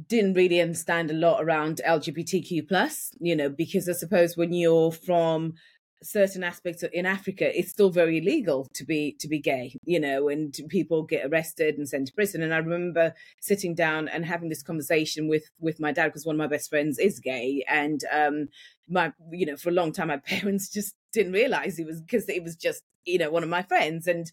didn't 0.08 0.34
really 0.34 0.60
understand 0.60 1.10
a 1.10 1.14
lot 1.14 1.42
around 1.42 1.80
LGBTQ 1.86 2.66
plus, 2.68 3.10
you 3.20 3.36
know, 3.36 3.48
because 3.48 3.88
I 3.88 3.92
suppose 3.92 4.36
when 4.36 4.52
you're 4.52 4.92
from 4.92 5.54
certain 6.02 6.42
aspects 6.42 6.82
in 6.82 7.06
Africa, 7.06 7.56
it's 7.56 7.70
still 7.70 7.90
very 7.90 8.18
illegal 8.18 8.68
to 8.74 8.84
be 8.84 9.16
to 9.20 9.28
be 9.28 9.38
gay, 9.38 9.76
you 9.84 10.00
know, 10.00 10.28
and 10.28 10.58
people 10.68 11.04
get 11.04 11.26
arrested 11.26 11.76
and 11.76 11.88
sent 11.88 12.08
to 12.08 12.12
prison. 12.14 12.42
And 12.42 12.52
I 12.52 12.58
remember 12.58 13.14
sitting 13.40 13.74
down 13.74 14.08
and 14.08 14.24
having 14.24 14.48
this 14.48 14.62
conversation 14.62 15.28
with 15.28 15.44
with 15.60 15.78
my 15.78 15.92
dad 15.92 16.08
because 16.08 16.26
one 16.26 16.36
of 16.36 16.38
my 16.38 16.46
best 16.48 16.70
friends 16.70 16.98
is 16.98 17.20
gay, 17.20 17.64
and 17.68 18.02
um, 18.12 18.48
my 18.88 19.12
you 19.30 19.46
know 19.46 19.56
for 19.56 19.70
a 19.70 19.72
long 19.72 19.92
time 19.92 20.08
my 20.08 20.16
parents 20.26 20.68
just 20.68 20.94
didn't 21.12 21.32
realize 21.32 21.78
it 21.78 21.86
was 21.86 22.00
because 22.00 22.28
it 22.28 22.42
was 22.42 22.56
just 22.56 22.82
you 23.04 23.18
know 23.18 23.30
one 23.30 23.42
of 23.42 23.48
my 23.48 23.62
friends 23.62 24.06
and 24.06 24.30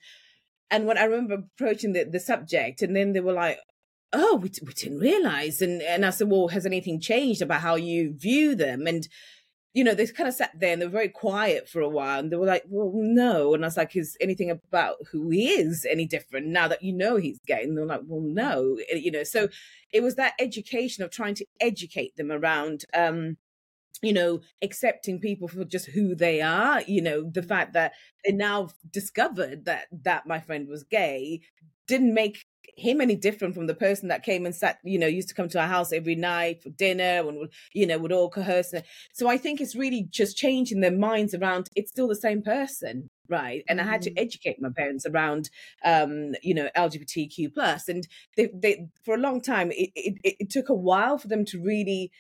And 0.72 0.86
when 0.86 0.98
I 0.98 1.06
remember 1.06 1.36
approaching 1.36 1.94
the, 1.94 2.04
the 2.04 2.20
subject, 2.20 2.82
and 2.82 2.96
then 2.96 3.14
they 3.14 3.22
were 3.22 3.34
like, 3.34 3.60
oh, 4.14 4.36
we, 4.36 4.52
we 4.66 4.74
didn't 4.74 5.00
realize. 5.00 5.62
And, 5.62 5.82
and 5.82 6.06
I 6.06 6.10
said, 6.10 6.30
well, 6.30 6.48
has 6.50 6.66
anything 6.66 7.00
changed 7.00 7.42
about 7.42 7.62
how 7.62 7.76
you 7.76 8.14
view 8.16 8.56
them? 8.56 8.88
And, 8.88 9.08
you 9.74 9.84
know, 9.84 9.94
they 9.94 10.08
kind 10.08 10.28
of 10.28 10.34
sat 10.34 10.52
there 10.60 10.74
and 10.74 10.82
they 10.82 10.88
were 10.88 10.92
very 10.92 11.10
quiet 11.10 11.70
for 11.70 11.82
a 11.82 11.90
while. 11.90 12.20
And 12.20 12.32
they 12.32 12.38
were 12.38 12.46
like, 12.46 12.64
well, 12.68 12.92
no. 12.96 13.54
And 13.54 13.64
I 13.64 13.68
was 13.68 13.78
like, 13.78 13.96
is 13.96 14.18
anything 14.20 14.50
about 14.50 14.96
who 15.12 15.30
he 15.30 15.50
is 15.50 15.86
any 15.90 16.06
different 16.06 16.48
now 16.48 16.68
that 16.68 16.82
you 16.82 16.92
know 16.92 17.18
he's 17.18 17.40
gay? 17.46 17.64
And 17.64 17.78
they're 17.78 17.86
like, 17.86 18.02
well, 18.06 18.22
no. 18.22 18.78
You 18.92 19.12
know, 19.12 19.24
so 19.24 19.48
it 19.94 20.02
was 20.02 20.16
that 20.16 20.34
education 20.40 21.04
of 21.04 21.12
trying 21.12 21.36
to 21.36 21.46
educate 21.60 22.16
them 22.16 22.32
around, 22.32 22.86
um, 22.96 23.38
you 24.02 24.14
know, 24.14 24.40
accepting 24.64 25.20
people 25.20 25.48
for 25.48 25.64
just 25.66 25.88
who 25.88 26.16
they 26.16 26.42
are. 26.42 26.82
You 26.82 27.04
know, 27.04 27.30
the 27.30 27.44
fact 27.44 27.74
that 27.74 27.94
they 28.26 28.32
now 28.32 28.70
discovered 28.90 29.66
that 29.66 29.86
that 29.92 30.26
my 30.26 30.40
friend 30.40 30.68
was 30.68 30.84
gay 30.84 31.42
didn't 31.88 32.14
make 32.14 32.46
him 32.78 33.02
any 33.02 33.16
different 33.16 33.56
from 33.56 33.68
the 33.68 33.74
person 33.74 34.10
that 34.10 34.24
came 34.24 34.46
and 34.46 34.56
sat, 34.56 34.80
you 34.84 35.00
know, 35.00 35.08
used 35.08 35.30
to 35.30 35.36
come 35.36 35.50
to 35.50 35.60
our 35.60 35.68
house 35.68 35.94
every 35.94 36.16
night 36.16 36.62
for 36.62 36.70
dinner 36.70 37.28
and 37.28 37.50
you 37.74 37.88
know, 37.88 37.98
would 37.98 38.12
all 38.12 38.30
coerce. 38.30 38.74
So 39.14 39.30
I 39.30 39.38
think 39.38 39.62
it's 39.62 39.76
really 39.76 40.08
just 40.10 40.38
changing 40.38 40.82
their 40.82 40.92
minds 40.92 41.34
around 41.34 41.70
it's 41.76 41.92
still 41.92 42.08
the 42.08 42.16
same 42.16 42.42
person, 42.42 43.10
right? 43.28 43.64
And 43.68 43.80
mm-hmm. 43.80 43.88
I 43.88 43.92
had 43.92 44.02
to 44.04 44.12
mm. 44.12 44.20
educate 44.20 44.62
my 44.62 44.70
parents 44.76 45.06
around, 45.06 45.50
um, 45.86 46.34
you 46.42 46.54
know, 46.54 46.70
LGBTQ 46.76 47.54
plus. 47.54 47.70
plus, 47.70 47.90
and 47.90 48.08
they, 48.36 48.50
they 48.54 48.88
for 49.04 49.16
a 49.16 49.20
long 49.20 49.42
time 49.42 49.72
it, 49.72 49.92
it, 49.96 50.36
it 50.40 50.50
took 50.50 50.70
a 50.70 50.74
while 50.74 51.18
for 51.18 51.28
them 51.28 51.46
to 51.46 51.62
really 51.62 52.12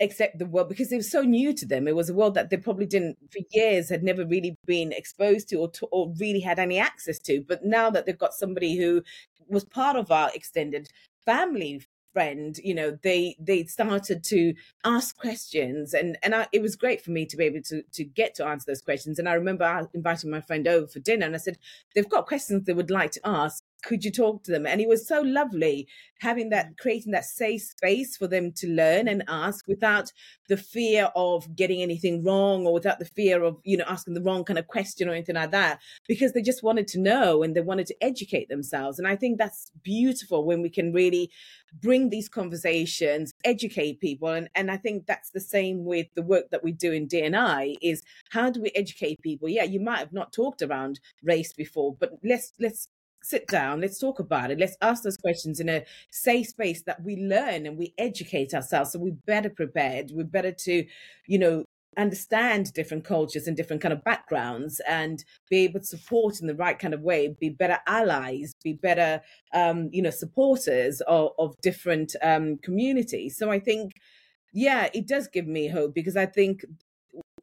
accept 0.00 0.38
the 0.38 0.46
world 0.46 0.68
because 0.68 0.92
it 0.92 0.96
was 0.96 1.10
so 1.10 1.22
new 1.22 1.52
to 1.54 1.66
them. 1.66 1.86
It 1.86 1.96
was 1.96 2.10
a 2.10 2.14
world 2.14 2.34
that 2.34 2.50
they 2.50 2.56
probably 2.56 2.86
didn't, 2.86 3.16
for 3.30 3.40
years, 3.52 3.88
had 3.88 4.02
never 4.02 4.26
really 4.26 4.56
been 4.66 4.92
exposed 4.92 5.48
to 5.50 5.56
or, 5.56 5.70
to, 5.70 5.86
or 5.86 6.12
really 6.18 6.40
had 6.40 6.58
any 6.58 6.78
access 6.78 7.18
to. 7.20 7.44
But 7.46 7.64
now 7.64 7.90
that 7.90 8.06
they've 8.06 8.18
got 8.18 8.34
somebody 8.34 8.76
who 8.76 9.02
was 9.48 9.64
part 9.64 9.96
of 9.96 10.10
our 10.10 10.30
extended 10.34 10.88
family 11.26 11.82
friend 12.14 12.58
you 12.62 12.74
know 12.74 12.96
they 13.02 13.36
they 13.40 13.64
started 13.64 14.22
to 14.22 14.54
ask 14.84 15.18
questions 15.18 15.92
and 15.92 16.16
and 16.22 16.34
I, 16.34 16.46
it 16.52 16.62
was 16.62 16.76
great 16.76 17.02
for 17.02 17.10
me 17.10 17.26
to 17.26 17.36
be 17.36 17.44
able 17.44 17.60
to 17.62 17.82
to 17.92 18.04
get 18.04 18.36
to 18.36 18.46
answer 18.46 18.66
those 18.68 18.80
questions 18.80 19.18
and 19.18 19.28
i 19.28 19.34
remember 19.34 19.64
I 19.64 19.82
inviting 19.92 20.30
my 20.30 20.40
friend 20.40 20.66
over 20.68 20.86
for 20.86 21.00
dinner 21.00 21.26
and 21.26 21.34
i 21.34 21.38
said 21.38 21.58
they've 21.94 22.08
got 22.08 22.28
questions 22.28 22.64
they 22.64 22.72
would 22.72 22.90
like 22.90 23.10
to 23.12 23.20
ask 23.24 23.64
could 23.84 24.04
you 24.04 24.10
talk 24.10 24.42
to 24.44 24.50
them? 24.50 24.66
And 24.66 24.80
it 24.80 24.88
was 24.88 25.06
so 25.06 25.20
lovely 25.20 25.86
having 26.20 26.50
that, 26.50 26.70
mm. 26.70 26.78
creating 26.78 27.12
that 27.12 27.24
safe 27.24 27.62
space 27.62 28.16
for 28.16 28.26
them 28.26 28.52
to 28.52 28.68
learn 28.68 29.08
and 29.08 29.22
ask 29.28 29.66
without 29.68 30.10
the 30.48 30.56
fear 30.56 31.10
of 31.14 31.54
getting 31.54 31.82
anything 31.82 32.24
wrong 32.24 32.66
or 32.66 32.72
without 32.72 32.98
the 32.98 33.04
fear 33.04 33.42
of, 33.42 33.58
you 33.64 33.76
know, 33.76 33.84
asking 33.86 34.14
the 34.14 34.22
wrong 34.22 34.44
kind 34.44 34.58
of 34.58 34.66
question 34.66 35.08
or 35.08 35.12
anything 35.12 35.34
like 35.34 35.50
that, 35.50 35.80
because 36.08 36.32
they 36.32 36.42
just 36.42 36.62
wanted 36.62 36.88
to 36.88 36.98
know 36.98 37.42
and 37.42 37.54
they 37.54 37.60
wanted 37.60 37.86
to 37.86 37.96
educate 38.02 38.48
themselves. 38.48 38.98
And 38.98 39.06
I 39.06 39.16
think 39.16 39.38
that's 39.38 39.70
beautiful 39.82 40.44
when 40.44 40.62
we 40.62 40.70
can 40.70 40.92
really 40.92 41.30
bring 41.80 42.08
these 42.08 42.28
conversations, 42.28 43.32
educate 43.44 44.00
people. 44.00 44.28
And, 44.28 44.48
and 44.54 44.70
I 44.70 44.76
think 44.76 45.06
that's 45.06 45.30
the 45.30 45.40
same 45.40 45.84
with 45.84 46.06
the 46.14 46.22
work 46.22 46.50
that 46.50 46.62
we 46.62 46.72
do 46.72 46.92
in 46.92 47.08
DNI 47.08 47.76
is 47.82 48.02
how 48.30 48.50
do 48.50 48.62
we 48.62 48.70
educate 48.74 49.20
people? 49.20 49.48
Yeah, 49.48 49.64
you 49.64 49.80
might 49.80 49.98
have 49.98 50.12
not 50.12 50.32
talked 50.32 50.62
around 50.62 51.00
race 51.22 51.52
before, 51.52 51.96
but 51.98 52.12
let's 52.22 52.52
let's 52.58 52.88
sit 53.24 53.46
down, 53.48 53.80
let's 53.80 53.98
talk 53.98 54.18
about 54.18 54.50
it. 54.50 54.58
Let's 54.58 54.76
ask 54.82 55.02
those 55.02 55.16
questions 55.16 55.60
in 55.60 55.68
a 55.68 55.84
safe 56.10 56.48
space 56.48 56.82
that 56.82 57.02
we 57.02 57.16
learn 57.16 57.66
and 57.66 57.78
we 57.78 57.94
educate 57.98 58.54
ourselves. 58.54 58.92
So 58.92 58.98
we're 58.98 59.12
better 59.26 59.50
prepared. 59.50 60.10
We're 60.12 60.24
better 60.24 60.52
to, 60.52 60.84
you 61.26 61.38
know, 61.38 61.64
understand 61.96 62.72
different 62.72 63.04
cultures 63.04 63.46
and 63.46 63.56
different 63.56 63.82
kind 63.82 63.92
of 63.92 64.02
backgrounds 64.04 64.80
and 64.88 65.24
be 65.48 65.58
able 65.58 65.80
to 65.80 65.86
support 65.86 66.40
in 66.40 66.46
the 66.46 66.54
right 66.54 66.78
kind 66.78 66.94
of 66.94 67.00
way 67.02 67.34
be 67.40 67.48
better 67.48 67.78
allies 67.86 68.54
be 68.62 68.72
better 68.72 69.20
um, 69.52 69.88
you 69.92 70.02
know 70.02 70.10
supporters 70.10 71.00
of, 71.02 71.30
of 71.38 71.54
different 71.60 72.16
um, 72.22 72.56
communities 72.58 73.36
so 73.36 73.50
i 73.50 73.58
think 73.58 73.92
yeah 74.52 74.88
it 74.94 75.06
does 75.06 75.28
give 75.28 75.46
me 75.46 75.68
hope 75.68 75.94
because 75.94 76.16
i 76.16 76.26
think 76.26 76.64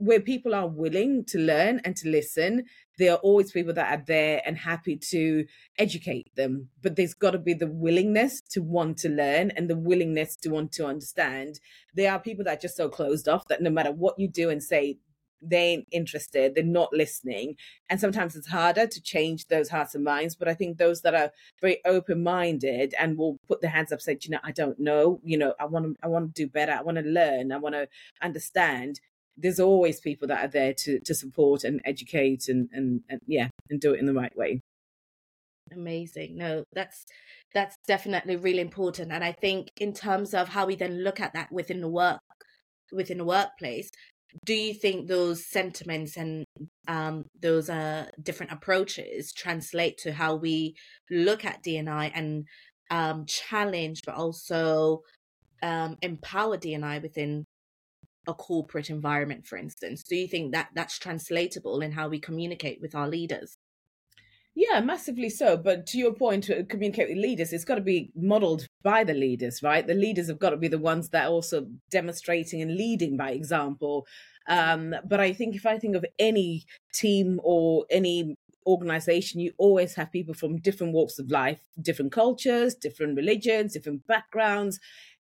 where 0.01 0.19
people 0.19 0.55
are 0.55 0.67
willing 0.67 1.23
to 1.23 1.37
learn 1.37 1.79
and 1.85 1.95
to 1.95 2.09
listen, 2.09 2.63
there 2.97 3.13
are 3.13 3.17
always 3.17 3.51
people 3.51 3.71
that 3.71 3.99
are 3.99 4.03
there 4.07 4.41
and 4.47 4.57
happy 4.57 4.97
to 4.97 5.45
educate 5.77 6.35
them. 6.35 6.69
But 6.81 6.95
there's 6.95 7.13
got 7.13 7.31
to 7.31 7.37
be 7.37 7.53
the 7.53 7.67
willingness 7.67 8.41
to 8.49 8.63
want 8.63 8.97
to 8.99 9.09
learn 9.09 9.51
and 9.51 9.69
the 9.69 9.77
willingness 9.77 10.35
to 10.37 10.49
want 10.49 10.71
to 10.73 10.87
understand. 10.87 11.59
There 11.93 12.11
are 12.11 12.17
people 12.17 12.43
that 12.45 12.57
are 12.57 12.61
just 12.61 12.77
so 12.77 12.89
closed 12.89 13.29
off 13.29 13.47
that 13.49 13.61
no 13.61 13.69
matter 13.69 13.91
what 13.91 14.17
you 14.17 14.27
do 14.27 14.49
and 14.49 14.63
say, 14.63 14.97
they 15.39 15.73
ain't 15.73 15.87
interested, 15.91 16.55
they're 16.55 16.63
not 16.63 16.93
listening. 16.93 17.55
And 17.89 17.99
sometimes 17.99 18.35
it's 18.35 18.47
harder 18.47 18.87
to 18.87 19.01
change 19.01 19.47
those 19.47 19.69
hearts 19.69 19.93
and 19.93 20.03
minds. 20.03 20.35
But 20.35 20.47
I 20.47 20.55
think 20.55 20.77
those 20.77 21.01
that 21.01 21.13
are 21.13 21.31
very 21.61 21.79
open 21.85 22.23
minded 22.23 22.95
and 22.99 23.17
will 23.17 23.37
put 23.47 23.61
their 23.61 23.71
hands 23.71 23.91
up, 23.91 24.01
say, 24.01 24.17
you 24.21 24.31
know, 24.31 24.39
I 24.43 24.51
don't 24.51 24.79
know, 24.79 25.19
you 25.23 25.37
know, 25.37 25.53
I 25.59 25.65
want 25.65 25.85
to, 25.85 25.95
I 26.03 26.07
want 26.07 26.35
to 26.35 26.43
do 26.43 26.49
better, 26.49 26.71
I 26.71 26.81
want 26.81 26.97
to 26.97 27.03
learn, 27.03 27.51
I 27.51 27.57
want 27.57 27.75
to 27.75 27.87
understand 28.21 28.99
there's 29.41 29.60
always 29.60 29.99
people 29.99 30.27
that 30.27 30.43
are 30.43 30.51
there 30.51 30.73
to 30.73 30.99
to 30.99 31.13
support 31.13 31.63
and 31.63 31.82
educate 31.86 32.47
and 32.47 32.69
and, 32.71 33.01
and 33.10 33.21
yeah 33.27 33.49
and 33.69 33.80
do 33.80 33.93
it 33.93 33.99
in 33.99 34.06
the 34.06 34.13
right 34.13 34.36
way. 34.36 34.62
Amazing. 35.71 36.38
No 36.38 36.63
that's 36.73 37.06
that's 37.54 37.75
definitely 37.88 38.38
really 38.38 38.62
important 38.62 39.12
and 39.12 39.25
i 39.25 39.32
think 39.34 39.67
in 39.77 39.93
terms 39.93 40.34
of 40.34 40.47
how 40.49 40.65
we 40.65 40.75
then 40.75 41.04
look 41.04 41.19
at 41.19 41.34
that 41.34 41.51
within 41.51 41.82
the 41.82 41.88
work 41.89 42.21
within 42.93 43.17
the 43.17 43.25
workplace 43.25 43.89
do 44.45 44.54
you 44.54 44.73
think 44.73 45.08
those 45.08 45.45
sentiments 45.45 46.15
and 46.17 46.45
um, 46.88 47.25
those 47.41 47.69
uh, 47.69 48.08
different 48.21 48.51
approaches 48.51 49.34
translate 49.34 49.97
to 49.99 50.13
how 50.13 50.36
we 50.36 50.75
look 51.10 51.43
at 51.43 51.63
DNI 51.63 52.12
and 52.13 52.45
um, 52.89 53.25
challenge, 53.25 54.01
but 54.06 54.15
also 54.15 55.01
um, 55.62 55.97
empower 56.01 56.58
DNI 56.58 57.01
within 57.01 57.45
a 58.27 58.34
corporate 58.34 58.89
environment, 58.89 59.47
for 59.47 59.57
instance? 59.57 60.03
Do 60.03 60.15
you 60.15 60.27
think 60.27 60.51
that 60.51 60.69
that's 60.75 60.99
translatable 60.99 61.81
in 61.81 61.91
how 61.91 62.07
we 62.07 62.19
communicate 62.19 62.79
with 62.81 62.95
our 62.95 63.07
leaders? 63.07 63.57
Yeah, 64.53 64.81
massively 64.81 65.29
so. 65.29 65.55
But 65.55 65.88
to 65.88 65.97
your 65.97 66.13
point, 66.13 66.43
to 66.45 66.63
communicate 66.65 67.07
with 67.07 67.17
leaders, 67.17 67.53
it's 67.53 67.63
got 67.63 67.75
to 67.75 67.81
be 67.81 68.12
modeled 68.15 68.67
by 68.84 69.03
the 69.03 69.13
leaders, 69.13 69.63
right? 69.63 69.86
The 69.86 69.93
leaders 69.93 70.27
have 70.27 70.39
got 70.39 70.49
to 70.49 70.57
be 70.57 70.67
the 70.67 70.77
ones 70.77 71.10
that 71.10 71.27
are 71.27 71.31
also 71.31 71.67
demonstrating 71.89 72.62
and 72.62 72.75
leading 72.75 73.15
by 73.15 73.31
example. 73.31 74.05
Um, 74.47 74.93
but 75.07 75.19
I 75.21 75.31
think 75.31 75.55
if 75.55 75.65
I 75.65 75.79
think 75.79 75.95
of 75.95 76.05
any 76.19 76.65
team 76.93 77.39
or 77.43 77.86
any 77.89 78.36
organization, 78.67 79.39
you 79.39 79.53
always 79.57 79.95
have 79.95 80.12
people 80.12 80.34
from 80.34 80.57
different 80.57 80.93
walks 80.93 81.17
of 81.17 81.31
life, 81.31 81.62
different 81.81 82.12
cultures, 82.12 82.75
different 82.75 83.15
religions, 83.15 83.73
different 83.73 84.05
backgrounds 84.05 84.79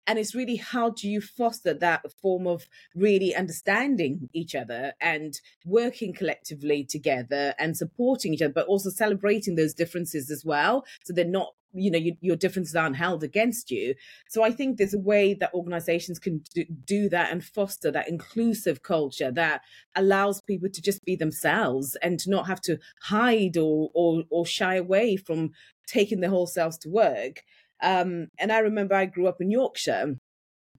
and 0.08 0.18
it's 0.18 0.34
really 0.34 0.56
how 0.56 0.90
do 0.90 1.08
you 1.08 1.22
foster 1.22 1.74
that 1.74 2.12
form 2.12 2.48
of 2.48 2.68
really 2.96 3.36
understanding 3.36 4.30
each 4.34 4.56
other 4.56 4.94
and 5.00 5.42
working 5.66 6.14
collectively 6.14 6.84
together 6.84 7.54
and 7.60 7.78
supporting 7.78 8.34
each 8.34 8.42
other 8.42 8.54
but 8.54 8.68
also 8.68 8.90
celebrating 8.90 9.56
those 9.56 9.74
differences 9.74 10.32
as 10.32 10.44
well 10.44 10.86
so 11.04 11.14
they're 11.14 11.26
not 11.26 11.54
you 11.74 11.92
know 11.92 11.98
you, 11.98 12.16
your 12.22 12.36
differences 12.36 12.76
aren't 12.76 12.96
held 12.96 13.24
against 13.24 13.72
you. 13.72 13.94
So 14.30 14.44
i 14.44 14.52
think 14.52 14.78
there's 14.78 14.94
a 14.94 15.00
way 15.00 15.34
that 15.36 15.54
organizations 15.54 16.20
can 16.20 16.44
do, 16.54 16.66
do 16.86 17.10
that 17.10 17.32
and 17.32 17.44
foster 17.44 17.92
that 17.92 18.10
inclusive 18.10 18.84
culture 18.84 19.32
that 19.32 19.62
allows 19.96 20.42
people 20.42 20.70
to 20.70 20.82
just 20.82 21.04
be 21.04 21.16
themselves 21.16 21.96
and 22.02 22.20
to 22.20 22.30
not 22.30 22.48
have 22.48 22.62
to 22.62 22.78
hide 23.02 23.58
or 23.58 23.90
or, 23.94 24.24
or 24.30 24.46
shy 24.46 24.76
away 24.76 25.18
from 25.18 25.52
taking 25.86 26.20
their 26.20 26.30
whole 26.30 26.48
selves 26.48 26.78
to 26.78 26.90
work 26.90 27.44
um, 27.82 28.28
and 28.40 28.52
I 28.52 28.60
remember 28.60 28.96
I 28.96 29.06
grew 29.06 29.28
up 29.28 29.42
in 29.42 29.52
Yorkshire. 29.52 30.16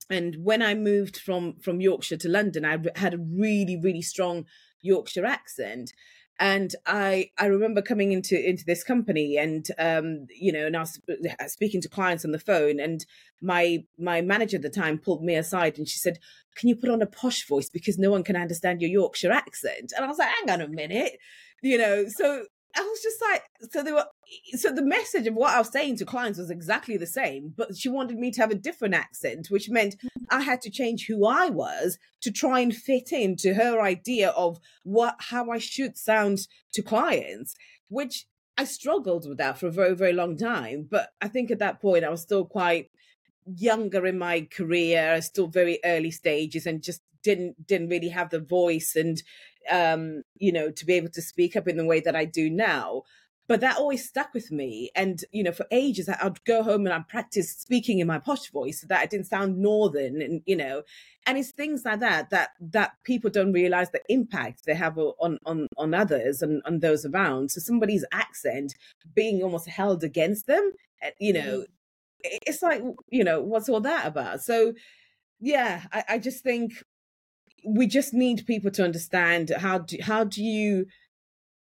And 0.09 0.37
when 0.43 0.61
I 0.61 0.73
moved 0.73 1.17
from, 1.17 1.59
from 1.59 1.81
Yorkshire 1.81 2.17
to 2.17 2.29
London, 2.29 2.65
I 2.65 2.77
had 2.95 3.13
a 3.13 3.19
really, 3.19 3.79
really 3.81 4.01
strong 4.01 4.45
Yorkshire 4.81 5.25
accent. 5.25 5.91
And 6.39 6.73
I, 6.85 7.31
I 7.37 7.47
remember 7.47 7.81
coming 7.81 8.13
into, 8.13 8.39
into 8.39 8.63
this 8.65 8.81
company 8.81 9.37
and, 9.37 9.67
um, 9.77 10.25
you 10.29 10.53
know, 10.53 10.67
and 10.67 10.77
I 10.77 10.79
was 10.79 10.99
uh, 11.09 11.47
speaking 11.47 11.81
to 11.81 11.89
clients 11.89 12.23
on 12.23 12.31
the 12.31 12.39
phone 12.39 12.79
and 12.79 13.05
my, 13.41 13.83
my 13.97 14.21
manager 14.21 14.55
at 14.55 14.63
the 14.63 14.69
time 14.69 14.99
pulled 14.99 15.21
me 15.21 15.35
aside 15.35 15.77
and 15.77 15.87
she 15.87 15.99
said, 15.99 16.17
can 16.55 16.69
you 16.69 16.77
put 16.77 16.89
on 16.89 17.01
a 17.01 17.07
posh 17.07 17.45
voice 17.45 17.69
because 17.69 17.97
no 17.97 18.09
one 18.09 18.23
can 18.23 18.37
understand 18.37 18.81
your 18.81 18.89
Yorkshire 18.89 19.33
accent? 19.33 19.91
And 19.95 20.05
I 20.05 20.07
was 20.07 20.17
like, 20.17 20.29
hang 20.29 20.49
on 20.49 20.61
a 20.61 20.69
minute, 20.69 21.17
you 21.61 21.77
know, 21.77 22.05
so 22.07 22.45
I 22.75 22.81
was 22.81 23.01
just 23.01 23.21
like, 23.21 23.43
so 23.71 23.83
they 23.83 23.91
were, 23.91 24.05
so 24.53 24.71
the 24.71 24.83
message 24.83 25.27
of 25.27 25.33
what 25.33 25.53
I 25.53 25.57
was 25.57 25.71
saying 25.71 25.97
to 25.97 26.05
clients 26.05 26.39
was 26.39 26.51
exactly 26.51 26.97
the 26.97 27.07
same, 27.07 27.53
but 27.57 27.75
she 27.75 27.89
wanted 27.89 28.17
me 28.17 28.31
to 28.31 28.41
have 28.41 28.51
a 28.51 28.55
different 28.55 28.93
accent, 28.93 29.47
which 29.49 29.69
meant 29.69 29.97
mm-hmm. 29.97 30.25
I 30.29 30.41
had 30.41 30.61
to 30.61 30.69
change 30.69 31.07
who 31.07 31.25
I 31.25 31.49
was 31.49 31.97
to 32.21 32.31
try 32.31 32.59
and 32.59 32.75
fit 32.75 33.11
into 33.11 33.55
her 33.55 33.81
idea 33.81 34.29
of 34.29 34.59
what, 34.83 35.15
how 35.19 35.49
I 35.49 35.57
should 35.57 35.97
sound 35.97 36.47
to 36.73 36.81
clients, 36.81 37.55
which 37.87 38.25
I 38.57 38.65
struggled 38.65 39.27
with 39.27 39.37
that 39.37 39.57
for 39.57 39.67
a 39.67 39.71
very, 39.71 39.95
very 39.95 40.13
long 40.13 40.37
time. 40.37 40.87
But 40.89 41.09
I 41.21 41.27
think 41.27 41.49
at 41.49 41.59
that 41.59 41.81
point 41.81 42.03
I 42.03 42.09
was 42.09 42.21
still 42.21 42.45
quite 42.45 42.91
younger 43.45 44.05
in 44.05 44.19
my 44.19 44.47
career, 44.51 45.21
still 45.21 45.47
very 45.47 45.79
early 45.83 46.11
stages 46.11 46.65
and 46.65 46.83
just 46.83 47.01
didn't, 47.23 47.67
didn't 47.67 47.89
really 47.89 48.09
have 48.09 48.29
the 48.29 48.39
voice 48.39 48.95
and 48.95 49.21
um, 49.69 50.23
you 50.35 50.51
know, 50.51 50.71
to 50.71 50.85
be 50.85 50.93
able 50.93 51.09
to 51.09 51.21
speak 51.21 51.55
up 51.55 51.67
in 51.67 51.77
the 51.77 51.85
way 51.85 51.99
that 52.01 52.15
I 52.15 52.25
do 52.25 52.49
now. 52.49 53.03
but 53.49 53.61
that 53.61 53.77
always 53.77 54.07
stuck 54.07 54.31
with 54.35 54.51
me. 54.51 54.91
And, 54.95 55.25
you 55.31 55.43
know, 55.43 55.51
for 55.51 55.65
ages, 55.71 56.07
I'd 56.07 56.43
go 56.45 56.61
home 56.61 56.85
and 56.85 56.93
I'd 56.93 57.07
practice 57.07 57.49
speaking 57.49 57.97
in 57.97 58.05
my 58.05 58.19
posh 58.19 58.51
voice 58.51 58.79
so 58.79 58.87
that 58.87 58.99
I 58.99 59.07
didn't 59.07 59.25
sound 59.25 59.57
northern 59.57 60.21
and, 60.21 60.43
you 60.45 60.55
know, 60.55 60.83
and 61.25 61.35
it's 61.35 61.51
things 61.51 61.81
like 61.83 61.99
that, 61.99 62.29
that, 62.29 62.49
that 62.59 62.91
people 63.03 63.31
don't 63.31 63.51
realize 63.51 63.89
the 63.89 64.03
impact 64.07 64.65
they 64.65 64.75
have 64.75 64.99
on, 64.99 65.39
on, 65.47 65.67
on 65.77 65.95
others 65.95 66.43
and 66.43 66.61
on 66.67 66.79
those 66.79 67.05
around. 67.05 67.49
So 67.49 67.59
somebody's 67.59 68.05
accent 68.11 68.75
being 69.15 69.41
almost 69.41 69.67
held 69.67 70.03
against 70.03 70.45
them, 70.45 70.71
eh, 71.01 71.09
you 71.19 71.33
know, 71.33 71.61
mm. 71.61 71.65
it's 72.23 72.61
like, 72.61 72.83
you 73.09 73.23
know, 73.23 73.41
what's 73.41 73.67
all 73.67 73.81
that 73.81 74.05
about? 74.05 74.43
So, 74.43 74.73
yeah, 75.39 75.85
I, 75.91 76.03
I 76.07 76.19
just 76.19 76.43
think 76.43 76.83
we 77.65 77.87
just 77.87 78.13
need 78.13 78.45
people 78.45 78.71
to 78.71 78.83
understand 78.83 79.51
how 79.57 79.79
do, 79.79 79.97
how 80.01 80.23
do 80.23 80.43
you 80.43 80.85